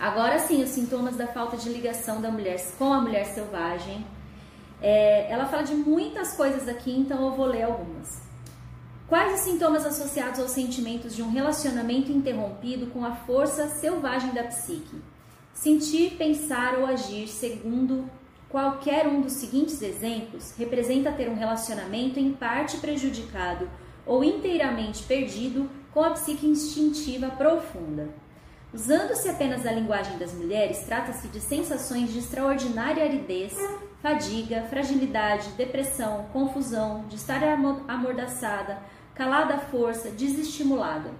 Agora 0.00 0.40
sim, 0.40 0.64
os 0.64 0.70
sintomas 0.70 1.16
da 1.16 1.28
falta 1.28 1.56
de 1.56 1.68
ligação 1.68 2.20
da 2.20 2.30
mulher 2.30 2.58
com 2.76 2.92
a 2.92 3.00
mulher 3.00 3.26
selvagem. 3.26 4.04
É, 4.82 5.30
ela 5.30 5.46
fala 5.46 5.62
de 5.62 5.74
muitas 5.74 6.34
coisas 6.34 6.68
aqui, 6.68 6.90
então 6.90 7.24
eu 7.26 7.32
vou 7.32 7.46
ler 7.46 7.62
algumas. 7.62 8.22
Quais 9.06 9.34
os 9.34 9.40
sintomas 9.40 9.84
associados 9.84 10.38
aos 10.38 10.52
sentimentos 10.52 11.16
de 11.16 11.22
um 11.22 11.30
relacionamento 11.30 12.12
interrompido 12.12 12.86
com 12.86 13.04
a 13.04 13.12
força 13.12 13.66
selvagem 13.68 14.30
da 14.32 14.44
psique? 14.44 15.02
Sentir, 15.52 16.12
pensar 16.16 16.78
ou 16.78 16.86
agir 16.86 17.26
segundo 17.26 18.08
qualquer 18.48 19.06
um 19.06 19.20
dos 19.20 19.34
seguintes 19.34 19.82
exemplos 19.82 20.54
representa 20.56 21.12
ter 21.12 21.28
um 21.28 21.34
relacionamento 21.34 22.18
em 22.18 22.32
parte 22.32 22.78
prejudicado 22.78 23.68
ou 24.06 24.24
inteiramente 24.24 25.02
perdido 25.04 25.68
com 25.92 26.02
a 26.02 26.10
psique 26.10 26.46
instintiva 26.46 27.30
profunda. 27.30 28.08
Usando-se 28.72 29.28
apenas 29.28 29.62
da 29.62 29.72
linguagem 29.72 30.18
das 30.18 30.32
mulheres, 30.32 30.84
trata-se 30.84 31.26
de 31.28 31.40
sensações 31.40 32.12
de 32.12 32.20
extraordinária 32.20 33.02
aridez, 33.02 33.56
fadiga, 34.02 34.62
fragilidade, 34.70 35.50
depressão, 35.50 36.26
confusão, 36.32 37.04
de 37.08 37.16
estar 37.16 37.42
amordaçada, 37.88 38.78
calada 39.14 39.54
à 39.54 39.58
força, 39.58 40.10
desestimulada. 40.10 41.10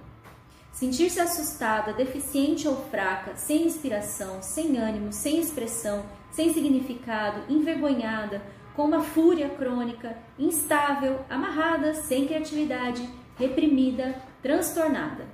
Sentir-se 0.71 1.19
assustada, 1.19 1.93
deficiente 1.93 2.67
ou 2.67 2.75
fraca, 2.75 3.35
sem 3.35 3.67
inspiração, 3.67 4.41
sem 4.41 4.77
ânimo, 4.77 5.11
sem 5.11 5.39
expressão, 5.39 6.03
sem 6.31 6.53
significado, 6.53 7.43
envergonhada, 7.49 8.41
com 8.75 8.85
uma 8.85 9.01
fúria 9.01 9.49
crônica, 9.49 10.17
instável, 10.39 11.19
amarrada, 11.29 11.93
sem 11.93 12.25
criatividade, 12.25 13.07
reprimida, 13.37 14.15
transtornada. 14.41 15.27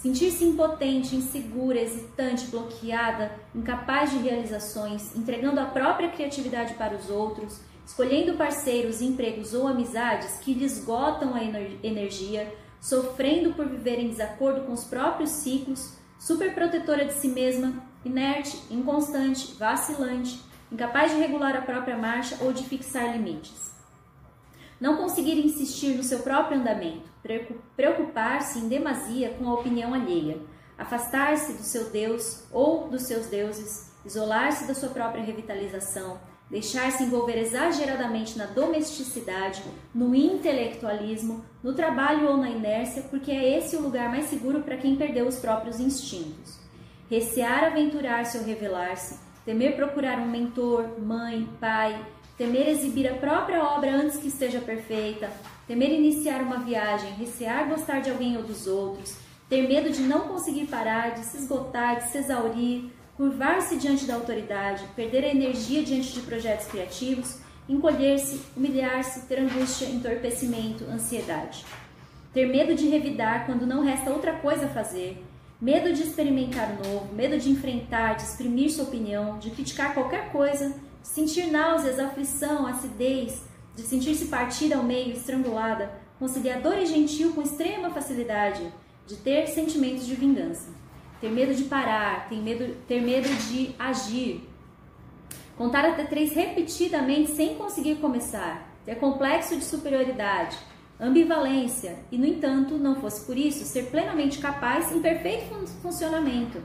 Sentir-se 0.00 0.42
impotente, 0.42 1.14
insegura, 1.14 1.78
hesitante, 1.78 2.46
bloqueada, 2.46 3.32
incapaz 3.54 4.10
de 4.10 4.16
realizações, 4.16 5.14
entregando 5.14 5.60
a 5.60 5.66
própria 5.66 6.08
criatividade 6.08 6.72
para 6.72 6.96
os 6.96 7.10
outros, 7.10 7.60
escolhendo 7.84 8.32
parceiros, 8.38 9.02
empregos 9.02 9.52
ou 9.52 9.68
amizades 9.68 10.38
que 10.38 10.54
lhe 10.54 10.64
esgotam 10.64 11.34
a 11.34 11.44
energia, 11.44 12.50
sofrendo 12.80 13.52
por 13.52 13.68
viver 13.68 13.98
em 13.98 14.08
desacordo 14.08 14.62
com 14.62 14.72
os 14.72 14.84
próprios 14.84 15.28
ciclos, 15.28 15.98
superprotetora 16.18 17.04
de 17.04 17.12
si 17.12 17.28
mesma, 17.28 17.84
inerte, 18.02 18.58
inconstante, 18.70 19.54
vacilante, 19.58 20.40
incapaz 20.72 21.12
de 21.12 21.18
regular 21.18 21.54
a 21.54 21.60
própria 21.60 21.98
marcha 21.98 22.38
ou 22.40 22.54
de 22.54 22.64
fixar 22.64 23.12
limites. 23.12 23.69
Não 24.80 24.96
conseguir 24.96 25.38
insistir 25.38 25.94
no 25.94 26.02
seu 26.02 26.20
próprio 26.20 26.58
andamento, 26.58 27.10
preocupar-se 27.76 28.58
em 28.58 28.68
demasia 28.68 29.34
com 29.38 29.46
a 29.48 29.54
opinião 29.54 29.92
alheia, 29.92 30.38
afastar-se 30.78 31.52
do 31.52 31.62
seu 31.62 31.90
Deus 31.90 32.44
ou 32.50 32.88
dos 32.88 33.02
seus 33.02 33.26
deuses, 33.26 33.92
isolar-se 34.06 34.66
da 34.66 34.74
sua 34.74 34.88
própria 34.88 35.22
revitalização, 35.22 36.18
deixar-se 36.50 37.04
envolver 37.04 37.38
exageradamente 37.38 38.38
na 38.38 38.46
domesticidade, 38.46 39.62
no 39.94 40.14
intelectualismo, 40.14 41.44
no 41.62 41.74
trabalho 41.74 42.28
ou 42.30 42.36
na 42.38 42.48
inércia, 42.48 43.02
porque 43.02 43.30
é 43.30 43.58
esse 43.58 43.76
o 43.76 43.82
lugar 43.82 44.08
mais 44.08 44.24
seguro 44.26 44.62
para 44.62 44.78
quem 44.78 44.96
perdeu 44.96 45.26
os 45.26 45.36
próprios 45.36 45.78
instintos. 45.78 46.58
Recear 47.10 47.64
aventurar-se 47.64 48.38
ou 48.38 48.44
revelar-se, 48.44 49.18
temer 49.44 49.76
procurar 49.76 50.18
um 50.18 50.28
mentor, 50.28 50.98
mãe, 50.98 51.46
pai, 51.60 52.00
temer 52.40 52.70
exibir 52.70 53.06
a 53.06 53.16
própria 53.16 53.62
obra 53.62 53.94
antes 53.94 54.16
que 54.16 54.28
esteja 54.28 54.60
perfeita, 54.60 55.30
temer 55.68 55.90
iniciar 55.90 56.40
uma 56.40 56.60
viagem, 56.60 57.12
recear 57.18 57.68
gostar 57.68 58.00
de 58.00 58.08
alguém 58.08 58.34
ou 58.38 58.42
dos 58.42 58.66
outros, 58.66 59.14
ter 59.46 59.68
medo 59.68 59.90
de 59.90 60.00
não 60.00 60.20
conseguir 60.20 60.64
parar, 60.64 61.10
de 61.10 61.20
se 61.20 61.36
esgotar, 61.36 61.98
de 61.98 62.10
se 62.10 62.16
exaurir, 62.16 62.84
curvar-se 63.14 63.76
diante 63.76 64.06
da 64.06 64.14
autoridade, 64.14 64.86
perder 64.96 65.22
a 65.24 65.28
energia 65.28 65.82
diante 65.82 66.14
de 66.14 66.20
projetos 66.22 66.66
criativos, 66.68 67.36
encolher-se, 67.68 68.40
humilhar-se, 68.56 69.26
ter 69.26 69.38
angústia, 69.38 69.84
entorpecimento, 69.84 70.84
ansiedade. 70.84 71.66
Ter 72.32 72.46
medo 72.46 72.74
de 72.74 72.88
revidar 72.88 73.44
quando 73.44 73.66
não 73.66 73.84
resta 73.84 74.10
outra 74.10 74.32
coisa 74.38 74.64
a 74.64 74.70
fazer, 74.70 75.22
medo 75.60 75.92
de 75.92 76.04
experimentar 76.04 76.70
o 76.70 76.88
novo, 76.88 77.14
medo 77.14 77.38
de 77.38 77.50
enfrentar, 77.50 78.14
de 78.14 78.22
exprimir 78.22 78.70
sua 78.70 78.84
opinião, 78.84 79.38
de 79.38 79.50
criticar 79.50 79.92
qualquer 79.92 80.32
coisa, 80.32 80.74
sentir 81.02 81.46
náuseas, 81.46 81.98
aflição, 81.98 82.66
acidez, 82.66 83.42
de 83.74 83.82
sentir-se 83.82 84.26
partida 84.26 84.76
ao 84.76 84.82
meio, 84.82 85.12
estrangulada, 85.12 85.90
conciliadora 86.18 86.82
e 86.82 86.86
gentil 86.86 87.32
com 87.32 87.42
extrema 87.42 87.90
facilidade, 87.90 88.72
de 89.06 89.16
ter 89.16 89.46
sentimentos 89.46 90.06
de 90.06 90.14
vingança 90.14 90.80
ter 91.20 91.30
medo 91.30 91.54
de 91.54 91.64
parar, 91.64 92.28
ter 92.28 92.36
medo, 92.36 92.74
ter 92.88 93.00
medo 93.00 93.28
de 93.48 93.74
agir, 93.78 94.48
contar 95.56 95.84
até 95.84 96.04
três 96.04 96.32
repetidamente 96.32 97.32
sem 97.32 97.56
conseguir 97.56 97.96
começar, 97.96 98.66
ter 98.86 98.94
complexo 98.96 99.56
de 99.56 99.64
superioridade, 99.64 100.56
ambivalência 100.98 101.98
e, 102.10 102.16
no 102.16 102.26
entanto, 102.26 102.78
não 102.78 102.96
fosse 102.96 103.26
por 103.26 103.36
isso, 103.36 103.64
ser 103.64 103.90
plenamente 103.90 104.38
capaz 104.38 104.90
em 104.92 105.00
perfeito 105.00 105.66
funcionamento. 105.82 106.62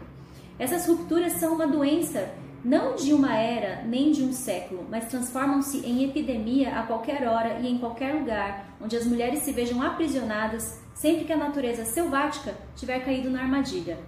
Essas 0.57 0.87
rupturas 0.87 1.33
são 1.33 1.55
uma 1.55 1.67
doença 1.67 2.33
não 2.65 2.95
de 2.95 3.13
uma 3.13 3.37
era 3.37 3.83
nem 3.83 4.11
de 4.11 4.23
um 4.23 4.33
século, 4.33 4.87
mas 4.89 5.07
transformam-se 5.07 5.85
em 5.85 6.03
epidemia 6.03 6.79
a 6.79 6.81
qualquer 6.81 7.27
hora 7.27 7.59
e 7.59 7.67
em 7.67 7.77
qualquer 7.77 8.15
lugar, 8.15 8.75
onde 8.81 8.97
as 8.97 9.05
mulheres 9.05 9.43
se 9.43 9.51
vejam 9.51 9.83
aprisionadas 9.83 10.81
sempre 10.95 11.25
que 11.25 11.31
a 11.31 11.37
natureza 11.37 11.85
selvática 11.85 12.55
tiver 12.75 13.05
caído 13.05 13.29
na 13.29 13.41
armadilha. 13.41 13.99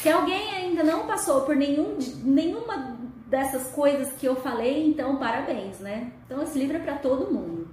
Se 0.00 0.08
alguém 0.08 0.50
ainda 0.54 0.82
não 0.82 1.06
passou 1.06 1.42
por 1.42 1.54
nenhum, 1.54 1.98
nenhuma 2.24 2.96
dessas 3.26 3.70
coisas 3.72 4.10
que 4.14 4.24
eu 4.24 4.36
falei, 4.36 4.88
então 4.88 5.16
parabéns, 5.16 5.80
né? 5.80 6.10
Então 6.24 6.42
esse 6.42 6.58
livro 6.58 6.78
é 6.78 6.80
para 6.80 6.96
todo 6.96 7.30
mundo. 7.30 7.68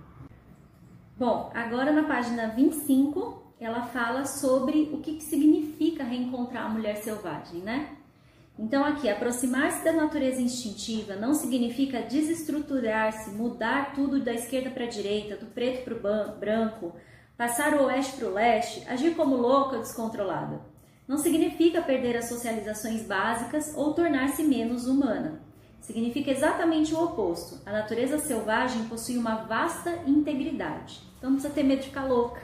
Bom, 1.17 1.49
agora 1.55 1.93
na 1.93 2.03
página 2.03 2.49
25, 2.49 3.41
ela 3.57 3.83
fala 3.83 4.25
sobre 4.25 4.89
o 4.91 4.97
que, 4.97 5.13
que 5.15 5.23
significa 5.23 6.03
reencontrar 6.03 6.65
a 6.65 6.69
mulher 6.69 6.97
selvagem, 6.97 7.61
né? 7.61 7.94
Então 8.57 8.85
aqui, 8.85 9.09
aproximar-se 9.09 9.83
da 9.83 9.91
natureza 9.91 10.41
instintiva 10.41 11.15
não 11.15 11.33
significa 11.33 12.01
desestruturar-se, 12.01 13.31
mudar 13.31 13.93
tudo 13.93 14.23
da 14.23 14.33
esquerda 14.33 14.69
para 14.69 14.85
a 14.85 14.89
direita, 14.89 15.35
do 15.35 15.47
preto 15.47 15.83
para 15.83 15.93
o 15.95 16.39
branco, 16.39 16.95
passar 17.37 17.73
o 17.73 17.85
oeste 17.85 18.15
para 18.17 18.27
o 18.27 18.33
leste, 18.33 18.87
agir 18.87 19.13
como 19.15 19.35
louca 19.35 19.75
ou 19.75 19.81
descontrolada 19.81 20.75
não 21.07 21.17
significa 21.17 21.81
perder 21.81 22.17
as 22.17 22.27
socializações 22.27 23.03
básicas 23.03 23.73
ou 23.75 23.93
tornar-se 23.93 24.43
menos 24.43 24.87
humana. 24.87 25.39
Significa 25.79 26.31
exatamente 26.31 26.95
o 26.95 27.03
oposto. 27.03 27.61
A 27.65 27.71
natureza 27.71 28.17
selvagem 28.17 28.85
possui 28.85 29.17
uma 29.17 29.43
vasta 29.43 29.91
integridade. 30.07 30.99
Então 31.17 31.29
não 31.29 31.37
precisa 31.37 31.53
ter 31.53 31.63
medo 31.63 31.81
de 31.81 31.89
ficar 31.89 32.05
louca, 32.05 32.41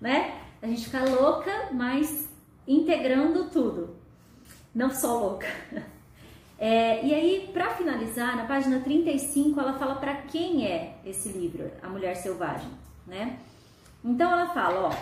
né? 0.00 0.34
A 0.60 0.66
gente 0.66 0.84
fica 0.84 1.04
louca, 1.04 1.68
mas 1.72 2.28
integrando 2.66 3.50
tudo. 3.50 4.01
Não 4.74 4.90
só 4.90 5.18
louca. 5.18 5.46
É, 6.64 7.04
e 7.04 7.12
aí, 7.12 7.50
para 7.52 7.74
finalizar, 7.74 8.36
na 8.36 8.44
página 8.44 8.78
35, 8.78 9.58
ela 9.58 9.76
fala 9.80 9.96
para 9.96 10.14
quem 10.14 10.64
é 10.64 10.94
esse 11.04 11.28
livro, 11.30 11.68
A 11.82 11.88
Mulher 11.88 12.14
Selvagem, 12.14 12.70
né? 13.04 13.40
Então 14.04 14.30
ela 14.30 14.54
fala, 14.54 14.90
ó, 14.90 14.92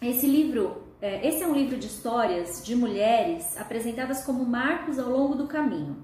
esse 0.00 0.26
livro 0.26 0.82
é, 1.02 1.26
esse 1.26 1.42
é 1.42 1.46
um 1.46 1.54
livro 1.54 1.78
de 1.78 1.86
histórias 1.86 2.62
de 2.62 2.76
mulheres 2.76 3.56
apresentadas 3.56 4.22
como 4.22 4.44
marcos 4.44 4.98
ao 4.98 5.08
longo 5.08 5.34
do 5.34 5.46
caminho. 5.46 5.96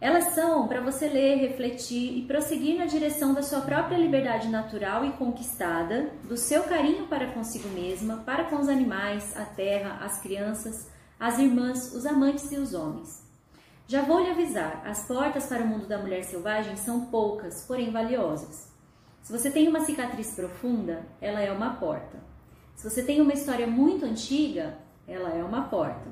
Elas 0.00 0.34
são 0.34 0.68
para 0.68 0.80
você 0.80 1.08
ler, 1.08 1.38
refletir 1.38 2.18
e 2.18 2.22
prosseguir 2.22 2.78
na 2.78 2.84
direção 2.84 3.34
da 3.34 3.42
sua 3.42 3.62
própria 3.62 3.96
liberdade 3.96 4.48
natural 4.48 5.04
e 5.04 5.12
conquistada, 5.12 6.10
do 6.24 6.36
seu 6.36 6.64
carinho 6.64 7.06
para 7.06 7.32
consigo 7.32 7.68
mesma, 7.70 8.18
para 8.18 8.44
com 8.44 8.56
os 8.56 8.68
animais, 8.68 9.36
a 9.36 9.44
terra, 9.44 9.98
as 10.04 10.20
crianças, 10.20 10.88
as 11.18 11.38
irmãs, 11.38 11.94
os 11.94 12.04
amantes 12.04 12.50
e 12.52 12.56
os 12.56 12.74
homens. 12.74 13.24
Já 13.88 14.02
vou 14.02 14.20
lhe 14.20 14.30
avisar: 14.30 14.82
as 14.84 15.06
portas 15.06 15.46
para 15.46 15.62
o 15.62 15.66
mundo 15.66 15.86
da 15.86 15.98
mulher 15.98 16.24
selvagem 16.24 16.76
são 16.76 17.06
poucas, 17.06 17.64
porém 17.64 17.90
valiosas. 17.90 18.70
Se 19.22 19.32
você 19.32 19.50
tem 19.50 19.68
uma 19.68 19.80
cicatriz 19.80 20.34
profunda, 20.34 21.04
ela 21.20 21.40
é 21.40 21.50
uma 21.50 21.74
porta. 21.74 22.18
Se 22.74 22.88
você 22.88 23.02
tem 23.02 23.20
uma 23.20 23.32
história 23.32 23.66
muito 23.66 24.04
antiga, 24.04 24.76
ela 25.06 25.30
é 25.30 25.42
uma 25.42 25.62
porta. 25.62 26.08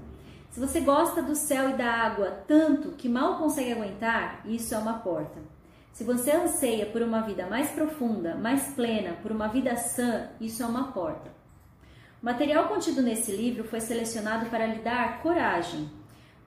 Se 0.51 0.61
você 0.61 0.81
gosta 0.81 1.21
do 1.21 1.35
céu 1.35 1.71
e 1.71 1.75
da 1.75 1.91
água 1.91 2.31
tanto 2.47 2.93
que 2.93 3.09
mal 3.09 3.39
consegue 3.39 3.73
aguentar, 3.73 4.41
isso 4.47 4.75
é 4.75 4.79
uma 4.79 5.01
porta. 5.01 5.41
Se 5.93 6.05
você 6.05 6.33
anseia 6.33 6.87
por 6.87 7.03
uma 7.03 7.21
vida 7.23 7.47
mais 7.47 7.71
profunda, 7.71 8.35
mais 8.35 8.69
plena, 8.75 9.17
por 9.23 9.31
uma 9.31 9.49
vida 9.49 9.77
sã, 9.77 10.29
isso 10.41 10.63
é 10.63 10.67
uma 10.67 10.93
porta. 10.93 11.31
O 12.25 12.27
material 12.27 12.69
contido 12.69 13.03
nesse 13.03 13.31
livro 13.31 13.65
foi 13.65 13.83
selecionado 13.83 14.49
para 14.49 14.65
lhe 14.65 14.79
dar 14.79 15.21
coragem. 15.21 15.91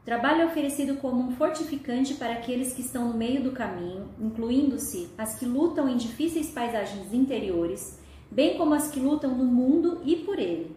O 0.01 0.03
trabalho 0.03 0.41
é 0.41 0.45
oferecido 0.47 0.95
como 0.95 1.21
um 1.21 1.35
fortificante 1.35 2.15
para 2.15 2.33
aqueles 2.33 2.73
que 2.73 2.81
estão 2.81 3.09
no 3.09 3.13
meio 3.13 3.43
do 3.43 3.51
caminho, 3.51 4.09
incluindo-se 4.19 5.07
as 5.19 5.37
que 5.37 5.45
lutam 5.45 5.87
em 5.87 5.95
difíceis 5.95 6.49
paisagens 6.49 7.13
interiores 7.13 8.01
bem 8.31 8.57
como 8.57 8.73
as 8.73 8.89
que 8.89 8.99
lutam 8.99 9.35
no 9.37 9.45
mundo 9.45 10.01
e 10.03 10.15
por 10.15 10.39
ele. 10.39 10.75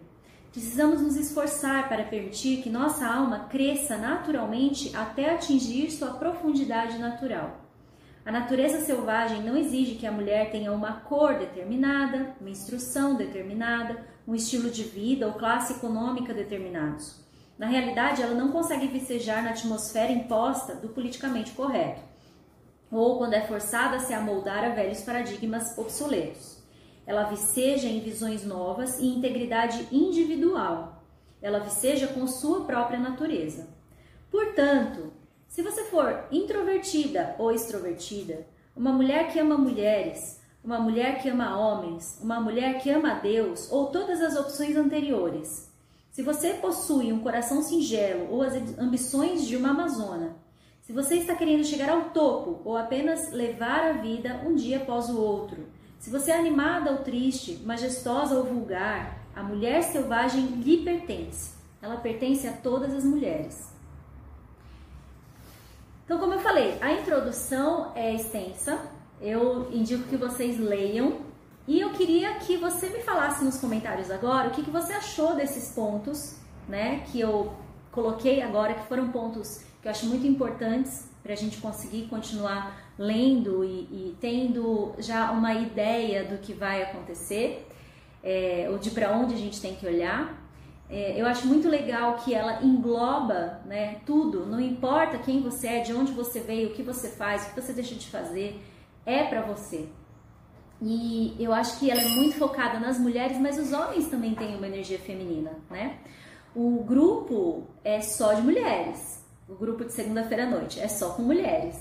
Precisamos 0.53 1.01
nos 1.01 1.17
esforçar 1.17 1.89
para 1.89 2.05
permitir 2.05 2.61
que 2.61 2.69
nossa 2.69 3.07
alma 3.07 3.47
cresça 3.49 3.97
naturalmente 3.97 4.95
até 4.95 5.35
atingir 5.35 5.91
sua 5.91 6.11
profundidade 6.11 6.99
natural. 6.99 7.59
A 8.23 8.31
natureza 8.31 8.81
selvagem 8.81 9.43
não 9.43 9.57
exige 9.57 9.95
que 9.95 10.07
a 10.07 10.13
mulher 10.13 10.51
tenha 10.51 10.71
uma 10.73 10.93
cor 10.93 11.39
determinada, 11.39 12.37
uma 12.39 12.51
instrução 12.51 13.15
determinada, 13.15 14.10
um 14.27 14.35
estilo 14.35 14.71
de 14.71 14.83
vida 14.83 15.27
ou 15.27 15.35
classe 15.35 15.75
econômica 15.75 16.35
determinados. 16.35 17.21
Na 17.59 17.67
realidade, 17.67 18.23
ela 18.23 18.35
não 18.35 18.51
consegue 18.51 18.87
vicejar 18.87 19.43
na 19.43 19.51
atmosfera 19.51 20.11
imposta 20.11 20.75
do 20.75 20.89
politicamente 20.89 21.53
correto, 21.53 22.01
ou 22.91 23.19
quando 23.19 23.35
é 23.35 23.43
forçada 23.43 23.97
a 23.97 24.01
se 24.01 24.15
amoldar 24.15 24.65
a 24.65 24.71
velhos 24.71 25.03
paradigmas 25.03 25.77
obsoletos. 25.77 26.59
Ela 27.07 27.25
viceja 27.25 27.87
em 27.87 28.01
visões 28.01 28.45
novas 28.45 28.99
e 28.99 29.07
integridade 29.07 29.87
individual. 29.93 31.03
Ela 31.43 31.59
viceja 31.61 32.07
com 32.07 32.27
sua 32.27 32.65
própria 32.65 32.99
natureza. 32.99 33.69
Portanto, 34.31 35.13
se 35.49 35.63
você 35.63 35.85
for 35.85 36.25
introvertida 36.31 37.35
ou 37.39 37.53
extrovertida, 37.53 38.47
uma 38.77 38.93
mulher 38.93 39.33
que 39.33 39.39
ama 39.39 39.59
mulheres, 39.59 40.40
uma 40.63 40.79
mulher 40.79 41.21
que 41.21 41.29
ama 41.29 41.59
homens, 41.59 42.19
uma 42.23 42.41
mulher 42.41 42.81
que 42.81 42.91
ama 42.91 43.15
Deus 43.15 43.71
ou 43.71 43.87
todas 43.87 44.21
as 44.21 44.37
opções 44.37 44.77
anteriores. 44.77 45.71
Se 46.11 46.23
você 46.23 46.55
possui 46.55 47.13
um 47.13 47.21
coração 47.21 47.63
singelo 47.63 48.31
ou 48.31 48.43
as 48.43 48.55
ambições 48.79 49.47
de 49.47 49.57
uma 49.57 49.71
amazona, 49.71 50.37
se 50.83 50.93
você 50.93 51.17
está 51.17 51.35
querendo 51.35 51.65
chegar 51.65 51.91
ao 51.91 52.11
topo 52.11 52.61
ou 52.65 52.77
apenas 52.77 53.31
levar 53.31 53.85
a 53.85 53.93
vida 53.93 54.43
um 54.45 54.55
dia 54.55 54.79
após 54.79 55.09
o 55.09 55.21
outro, 55.21 55.67
se 55.99 56.11
você 56.11 56.31
é 56.33 56.39
animada 56.39 56.91
ou 56.91 56.99
triste, 56.99 57.61
majestosa 57.65 58.35
ou 58.37 58.45
vulgar, 58.45 59.21
a 59.37 59.43
mulher 59.43 59.83
selvagem 59.83 60.47
lhe 60.47 60.83
pertence. 60.83 61.55
Ela 61.81 61.97
pertence 61.97 62.47
a 62.47 62.53
todas 62.53 62.93
as 62.93 63.05
mulheres. 63.05 63.71
Então, 66.05 66.19
como 66.19 66.35
eu 66.35 66.41
falei, 66.41 66.77
a 66.81 66.93
introdução 66.93 67.93
é 67.95 68.15
extensa. 68.15 68.81
Eu 69.21 69.69
indico 69.73 70.09
que 70.09 70.17
vocês 70.17 70.59
leiam. 70.59 71.19
E 71.69 71.79
eu 71.81 71.91
queria 71.91 72.35
que 72.37 72.57
você 72.57 72.89
me 72.89 73.01
falasse 73.01 73.45
nos 73.45 73.59
comentários 73.59 74.11
agora 74.11 74.49
o 74.49 74.51
que, 74.51 74.63
que 74.63 74.71
você 74.71 74.93
achou 74.95 75.37
desses 75.37 75.73
pontos, 75.73 76.37
né? 76.69 77.05
Que 77.13 77.21
eu 77.21 77.53
coloquei 77.93 78.43
agora, 78.43 78.75
que 78.75 78.87
foram 78.89 79.11
pontos 79.11 79.63
que 79.81 79.87
eu 79.87 79.91
acho 79.91 80.07
muito 80.07 80.27
importantes 80.27 81.09
para 81.23 81.33
a 81.33 81.37
gente 81.37 81.59
conseguir 81.59 82.07
continuar 82.09 82.93
lendo 82.99 83.65
e, 83.65 83.69
e, 83.69 84.17
tendo 84.21 84.93
já 84.99 85.31
uma 85.31 85.55
ideia 85.55 86.25
do 86.25 86.39
que 86.39 86.53
vai 86.53 86.83
acontecer, 86.83 87.67
é, 88.23 88.69
ou 88.71 88.79
de 88.79 88.91
para 88.91 89.13
onde 89.13 89.35
a 89.35 89.39
gente 89.39 89.61
tem 89.61 89.75
que 89.75 89.87
olhar. 89.87 90.39
É, 90.89 91.21
eu 91.21 91.27
acho 91.27 91.47
muito 91.47 91.69
legal 91.69 92.17
que 92.17 92.35
ela 92.35 92.63
engloba 92.63 93.61
né, 93.65 94.01
tudo, 94.05 94.45
não 94.45 94.61
importa 94.61 95.19
quem 95.19 95.41
você 95.41 95.69
é, 95.69 95.81
de 95.81 95.95
onde 95.95 96.13
você 96.13 96.41
veio, 96.41 96.71
o 96.71 96.73
que 96.73 96.83
você 96.83 97.09
faz, 97.09 97.45
o 97.47 97.55
que 97.55 97.61
você 97.61 97.73
deixa 97.73 97.95
de 97.95 98.09
fazer, 98.09 98.61
é 99.05 99.25
para 99.25 99.43
você. 99.43 99.89
E 100.83 101.37
eu 101.39 101.53
acho 101.53 101.79
que 101.79 101.91
ela 101.91 102.01
é 102.01 102.09
muito 102.09 102.37
focada 102.37 102.79
nas 102.79 102.99
mulheres, 102.99 103.39
mas 103.39 103.59
os 103.59 103.73
homens 103.73 104.09
também 104.09 104.35
têm 104.35 104.57
uma 104.57 104.67
energia 104.67 104.99
feminina, 104.99 105.53
né? 105.71 105.99
O 106.55 106.83
grupo 106.83 107.65
é 107.85 108.01
só 108.01 108.33
de 108.33 108.43
mulheres, 108.43 109.23
o 109.49 109.55
grupo 109.55 109.85
de 109.85 109.93
segunda-feira 109.93 110.45
à 110.45 110.47
noite 110.47 110.81
é 110.81 110.89
só 110.89 111.11
com 111.11 111.23
mulheres. 111.23 111.77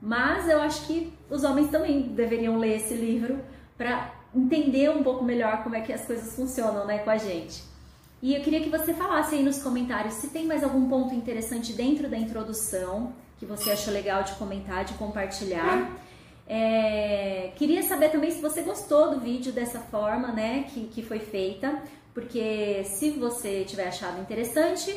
Mas 0.00 0.48
eu 0.48 0.60
acho 0.60 0.86
que 0.86 1.12
os 1.30 1.42
homens 1.44 1.70
também 1.70 2.02
deveriam 2.02 2.58
ler 2.58 2.76
esse 2.76 2.94
livro 2.94 3.40
para 3.76 4.12
entender 4.34 4.90
um 4.90 5.02
pouco 5.02 5.24
melhor 5.24 5.62
como 5.62 5.76
é 5.76 5.80
que 5.80 5.92
as 5.92 6.04
coisas 6.04 6.34
funcionam 6.36 6.86
né, 6.86 6.98
com 6.98 7.10
a 7.10 7.16
gente. 7.16 7.62
E 8.22 8.34
eu 8.34 8.42
queria 8.42 8.60
que 8.60 8.70
você 8.70 8.94
falasse 8.94 9.34
aí 9.34 9.42
nos 9.42 9.62
comentários 9.62 10.14
se 10.14 10.28
tem 10.28 10.46
mais 10.46 10.62
algum 10.62 10.88
ponto 10.88 11.14
interessante 11.14 11.72
dentro 11.72 12.08
da 12.08 12.16
introdução 12.16 13.12
que 13.38 13.44
você 13.44 13.72
achou 13.72 13.92
legal 13.92 14.22
de 14.22 14.32
comentar, 14.34 14.84
de 14.84 14.94
compartilhar. 14.94 15.90
É, 16.46 17.52
queria 17.56 17.82
saber 17.82 18.10
também 18.10 18.30
se 18.30 18.40
você 18.40 18.62
gostou 18.62 19.10
do 19.10 19.20
vídeo 19.20 19.52
dessa 19.52 19.80
forma, 19.80 20.28
né, 20.28 20.64
que, 20.64 20.88
que 20.88 21.02
foi 21.02 21.18
feita, 21.18 21.82
porque 22.12 22.84
se 22.84 23.10
você 23.10 23.64
tiver 23.64 23.88
achado 23.88 24.20
interessante, 24.20 24.94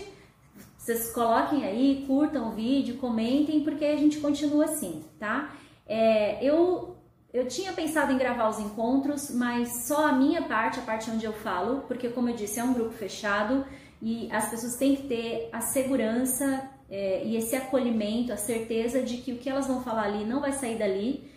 vocês 0.77 1.11
coloquem 1.13 1.65
aí, 1.65 2.03
curtam 2.05 2.49
o 2.49 2.51
vídeo, 2.51 2.97
comentem, 2.97 3.63
porque 3.63 3.85
a 3.85 3.95
gente 3.95 4.19
continua 4.19 4.65
assim, 4.65 5.03
tá? 5.19 5.53
É, 5.85 6.43
eu 6.43 6.95
eu 7.33 7.45
tinha 7.47 7.73
pensado 7.73 8.11
em 8.11 8.17
gravar 8.17 8.49
os 8.49 8.57
encontros, 8.57 9.29
mas 9.29 9.85
só 9.85 10.07
a 10.07 10.13
minha 10.13 10.41
parte, 10.43 10.79
a 10.79 10.81
parte 10.81 11.11
onde 11.11 11.25
eu 11.25 11.33
falo, 11.33 11.81
porque 11.81 12.09
como 12.09 12.29
eu 12.29 12.35
disse, 12.35 12.59
é 12.59 12.63
um 12.63 12.73
grupo 12.73 12.91
fechado 12.91 13.65
e 14.01 14.29
as 14.31 14.49
pessoas 14.49 14.75
têm 14.77 14.95
que 14.95 15.03
ter 15.03 15.49
a 15.51 15.59
segurança 15.61 16.67
é, 16.89 17.23
e 17.25 17.35
esse 17.35 17.55
acolhimento, 17.55 18.31
a 18.31 18.37
certeza 18.37 19.01
de 19.01 19.17
que 19.17 19.33
o 19.33 19.37
que 19.37 19.49
elas 19.49 19.67
vão 19.67 19.83
falar 19.83 20.03
ali 20.03 20.25
não 20.25 20.39
vai 20.39 20.53
sair 20.53 20.77
dali. 20.77 21.29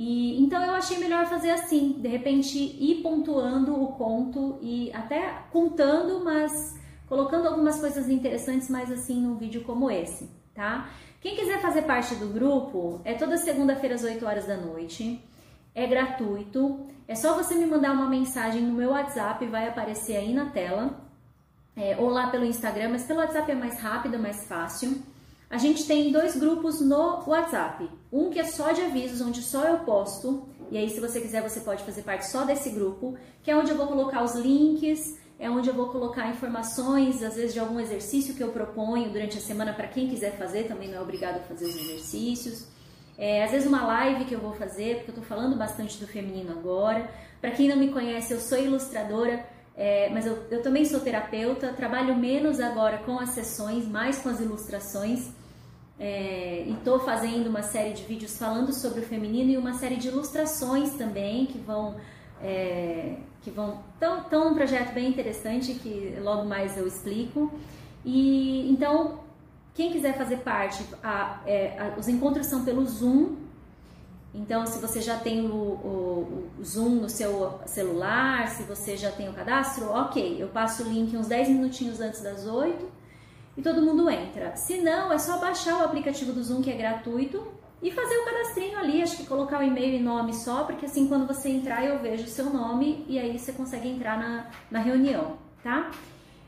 E 0.00 0.40
então 0.40 0.62
eu 0.62 0.74
achei 0.74 0.96
melhor 0.96 1.26
fazer 1.26 1.50
assim, 1.50 1.96
de 1.98 2.06
repente 2.06 2.56
ir 2.56 3.02
pontuando 3.02 3.82
o 3.82 3.88
conto 3.94 4.56
e 4.62 4.92
até 4.92 5.42
contando, 5.50 6.22
mas 6.24 6.78
colocando 7.08 7.48
algumas 7.48 7.80
coisas 7.80 8.08
interessantes 8.08 8.70
mais 8.70 8.92
assim 8.92 9.20
num 9.20 9.34
vídeo 9.34 9.64
como 9.64 9.90
esse, 9.90 10.30
tá? 10.54 10.88
Quem 11.20 11.34
quiser 11.34 11.60
fazer 11.60 11.82
parte 11.82 12.14
do 12.14 12.28
grupo, 12.28 13.00
é 13.04 13.14
toda 13.14 13.36
segunda-feira 13.36 13.96
às 13.96 14.04
8 14.04 14.24
horas 14.24 14.46
da 14.46 14.56
noite 14.56 15.20
é 15.74 15.84
gratuito. 15.84 16.86
É 17.08 17.16
só 17.16 17.34
você 17.34 17.56
me 17.56 17.66
mandar 17.66 17.90
uma 17.90 18.08
mensagem 18.08 18.62
no 18.62 18.74
meu 18.74 18.90
WhatsApp, 18.90 19.44
vai 19.46 19.66
aparecer 19.66 20.16
aí 20.16 20.32
na 20.32 20.46
tela, 20.50 20.96
é, 21.74 21.96
ou 21.96 22.08
lá 22.08 22.30
pelo 22.30 22.44
Instagram, 22.44 22.90
mas 22.90 23.02
pelo 23.02 23.18
WhatsApp 23.18 23.50
é 23.50 23.54
mais 23.56 23.80
rápido, 23.80 24.16
mais 24.16 24.46
fácil. 24.46 25.02
A 25.50 25.56
gente 25.56 25.86
tem 25.86 26.12
dois 26.12 26.36
grupos 26.36 26.80
no 26.80 27.22
WhatsApp. 27.26 27.88
Um 28.12 28.28
que 28.28 28.38
é 28.38 28.44
só 28.44 28.70
de 28.72 28.82
avisos, 28.82 29.20
onde 29.20 29.42
só 29.42 29.64
eu 29.64 29.78
posto, 29.78 30.46
e 30.70 30.76
aí 30.76 30.90
se 30.90 31.00
você 31.00 31.20
quiser 31.20 31.42
você 31.42 31.60
pode 31.60 31.82
fazer 31.84 32.02
parte 32.02 32.26
só 32.26 32.44
desse 32.44 32.68
grupo, 32.70 33.16
que 33.42 33.50
é 33.50 33.56
onde 33.56 33.70
eu 33.70 33.76
vou 33.76 33.86
colocar 33.86 34.22
os 34.22 34.34
links, 34.34 35.16
é 35.38 35.48
onde 35.48 35.68
eu 35.68 35.74
vou 35.74 35.88
colocar 35.88 36.28
informações, 36.28 37.22
às 37.22 37.36
vezes 37.36 37.54
de 37.54 37.60
algum 37.60 37.80
exercício 37.80 38.34
que 38.34 38.42
eu 38.42 38.48
proponho 38.48 39.10
durante 39.10 39.38
a 39.38 39.40
semana 39.40 39.72
para 39.72 39.88
quem 39.88 40.08
quiser 40.08 40.36
fazer, 40.36 40.64
também 40.64 40.88
não 40.88 40.98
é 40.98 41.00
obrigado 41.00 41.36
a 41.36 41.40
fazer 41.40 41.66
os 41.66 41.76
exercícios. 41.76 42.66
É, 43.16 43.42
às 43.42 43.50
vezes 43.50 43.66
uma 43.66 43.84
live 43.86 44.26
que 44.26 44.34
eu 44.34 44.40
vou 44.40 44.52
fazer, 44.52 44.96
porque 44.96 45.10
eu 45.10 45.14
estou 45.14 45.24
falando 45.24 45.56
bastante 45.56 45.98
do 45.98 46.06
feminino 46.06 46.52
agora. 46.52 47.10
Para 47.40 47.52
quem 47.52 47.68
não 47.68 47.76
me 47.76 47.88
conhece, 47.90 48.32
eu 48.32 48.40
sou 48.40 48.58
ilustradora, 48.58 49.44
é, 49.76 50.08
mas 50.10 50.26
eu, 50.26 50.44
eu 50.50 50.62
também 50.62 50.84
sou 50.84 51.00
terapeuta. 51.00 51.72
Trabalho 51.72 52.16
menos 52.16 52.60
agora 52.60 52.98
com 52.98 53.18
as 53.18 53.30
sessões, 53.30 53.86
mais 53.86 54.18
com 54.18 54.28
as 54.28 54.40
ilustrações. 54.40 55.30
É, 56.00 56.64
e 56.66 56.74
estou 56.74 57.00
fazendo 57.00 57.48
uma 57.48 57.62
série 57.62 57.92
de 57.92 58.04
vídeos 58.04 58.38
falando 58.38 58.72
sobre 58.72 59.00
o 59.00 59.02
feminino 59.02 59.50
e 59.50 59.56
uma 59.56 59.74
série 59.74 59.96
de 59.96 60.06
ilustrações 60.08 60.94
também 60.94 61.46
que 61.46 61.58
vão 61.58 61.96
é, 62.40 63.16
que 63.42 63.50
vão 63.50 63.82
tão, 63.98 64.22
tão 64.22 64.52
um 64.52 64.54
projeto 64.54 64.94
bem 64.94 65.08
interessante 65.08 65.74
que 65.74 66.16
logo 66.22 66.44
mais 66.44 66.76
eu 66.76 66.86
explico 66.86 67.52
e 68.04 68.70
então 68.70 69.18
quem 69.78 69.92
quiser 69.92 70.18
fazer 70.18 70.38
parte, 70.38 70.84
a, 71.04 71.40
é, 71.46 71.78
a, 71.78 71.96
os 71.96 72.08
encontros 72.08 72.46
são 72.46 72.64
pelo 72.64 72.84
Zoom. 72.84 73.36
Então, 74.34 74.66
se 74.66 74.80
você 74.80 75.00
já 75.00 75.16
tem 75.16 75.46
o, 75.46 75.54
o, 75.54 76.50
o, 76.58 76.64
Zoom 76.64 76.96
no 76.96 77.08
seu 77.08 77.60
celular, 77.64 78.48
se 78.48 78.64
você 78.64 78.96
já 78.96 79.12
tem 79.12 79.28
o 79.28 79.32
cadastro, 79.32 79.88
ok, 79.90 80.42
eu 80.42 80.48
passo 80.48 80.82
o 80.82 80.88
link 80.92 81.16
uns 81.16 81.28
10 81.28 81.50
minutinhos 81.50 82.00
antes 82.00 82.20
das 82.20 82.44
8 82.44 82.97
e 83.58 83.62
todo 83.62 83.82
mundo 83.82 84.08
entra. 84.08 84.54
Se 84.54 84.80
não, 84.80 85.12
é 85.12 85.18
só 85.18 85.36
baixar 85.38 85.80
o 85.80 85.84
aplicativo 85.84 86.32
do 86.32 86.40
Zoom 86.40 86.62
que 86.62 86.70
é 86.70 86.76
gratuito 86.76 87.44
e 87.82 87.90
fazer 87.90 88.16
o 88.16 88.24
cadastrinho 88.24 88.78
ali, 88.78 89.02
acho 89.02 89.16
que 89.16 89.26
colocar 89.26 89.58
o 89.58 89.62
e-mail 89.64 89.96
e 89.96 90.00
nome 90.00 90.32
só, 90.32 90.62
porque 90.62 90.86
assim 90.86 91.08
quando 91.08 91.26
você 91.26 91.48
entrar 91.48 91.84
eu 91.84 91.98
vejo 91.98 92.22
o 92.22 92.28
seu 92.28 92.46
nome 92.50 93.04
e 93.08 93.18
aí 93.18 93.36
você 93.36 93.52
consegue 93.52 93.88
entrar 93.88 94.16
na, 94.16 94.46
na 94.70 94.78
reunião, 94.78 95.38
tá? 95.60 95.90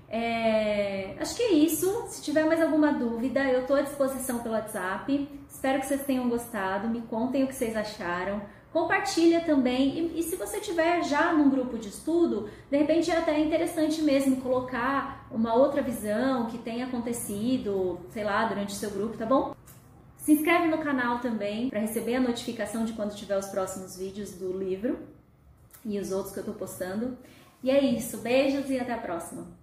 É, 0.08 1.16
acho 1.20 1.34
que 1.34 1.42
é 1.42 1.52
isso. 1.52 2.06
Se 2.08 2.22
tiver 2.22 2.44
mais 2.44 2.62
alguma 2.62 2.92
dúvida, 2.92 3.42
eu 3.44 3.62
estou 3.62 3.76
à 3.76 3.82
disposição 3.82 4.38
pelo 4.38 4.54
WhatsApp. 4.54 5.28
Espero 5.48 5.80
que 5.80 5.86
vocês 5.86 6.04
tenham 6.04 6.28
gostado. 6.28 6.88
Me 6.88 7.00
contem 7.02 7.42
o 7.42 7.48
que 7.48 7.54
vocês 7.54 7.76
acharam. 7.76 8.40
Compartilha 8.72 9.40
também. 9.40 9.98
E, 9.98 10.20
e 10.20 10.22
se 10.22 10.36
você 10.36 10.60
tiver 10.60 11.02
já 11.04 11.32
num 11.32 11.50
grupo 11.50 11.76
de 11.76 11.88
estudo, 11.88 12.48
de 12.70 12.76
repente 12.76 13.10
é 13.10 13.16
até 13.16 13.38
interessante 13.38 14.00
mesmo 14.02 14.40
colocar 14.40 15.26
uma 15.30 15.54
outra 15.54 15.82
visão 15.82 16.46
que 16.46 16.58
tenha 16.58 16.86
acontecido, 16.86 17.98
sei 18.10 18.24
lá, 18.24 18.46
durante 18.46 18.70
o 18.70 18.76
seu 18.76 18.90
grupo, 18.90 19.16
tá 19.16 19.26
bom? 19.26 19.54
Se 20.16 20.32
inscreve 20.32 20.68
no 20.68 20.78
canal 20.78 21.18
também 21.18 21.70
para 21.70 21.80
receber 21.80 22.16
a 22.16 22.20
notificação 22.20 22.84
de 22.84 22.92
quando 22.92 23.14
tiver 23.14 23.38
os 23.38 23.46
próximos 23.46 23.96
vídeos 23.96 24.32
do 24.32 24.56
livro 24.56 24.98
e 25.84 25.98
os 25.98 26.12
outros 26.12 26.32
que 26.32 26.38
eu 26.38 26.42
estou 26.42 26.54
postando. 26.54 27.16
E 27.62 27.70
é 27.70 27.82
isso. 27.82 28.18
Beijos 28.18 28.70
e 28.70 28.78
até 28.78 28.92
a 28.92 28.98
próxima. 28.98 29.59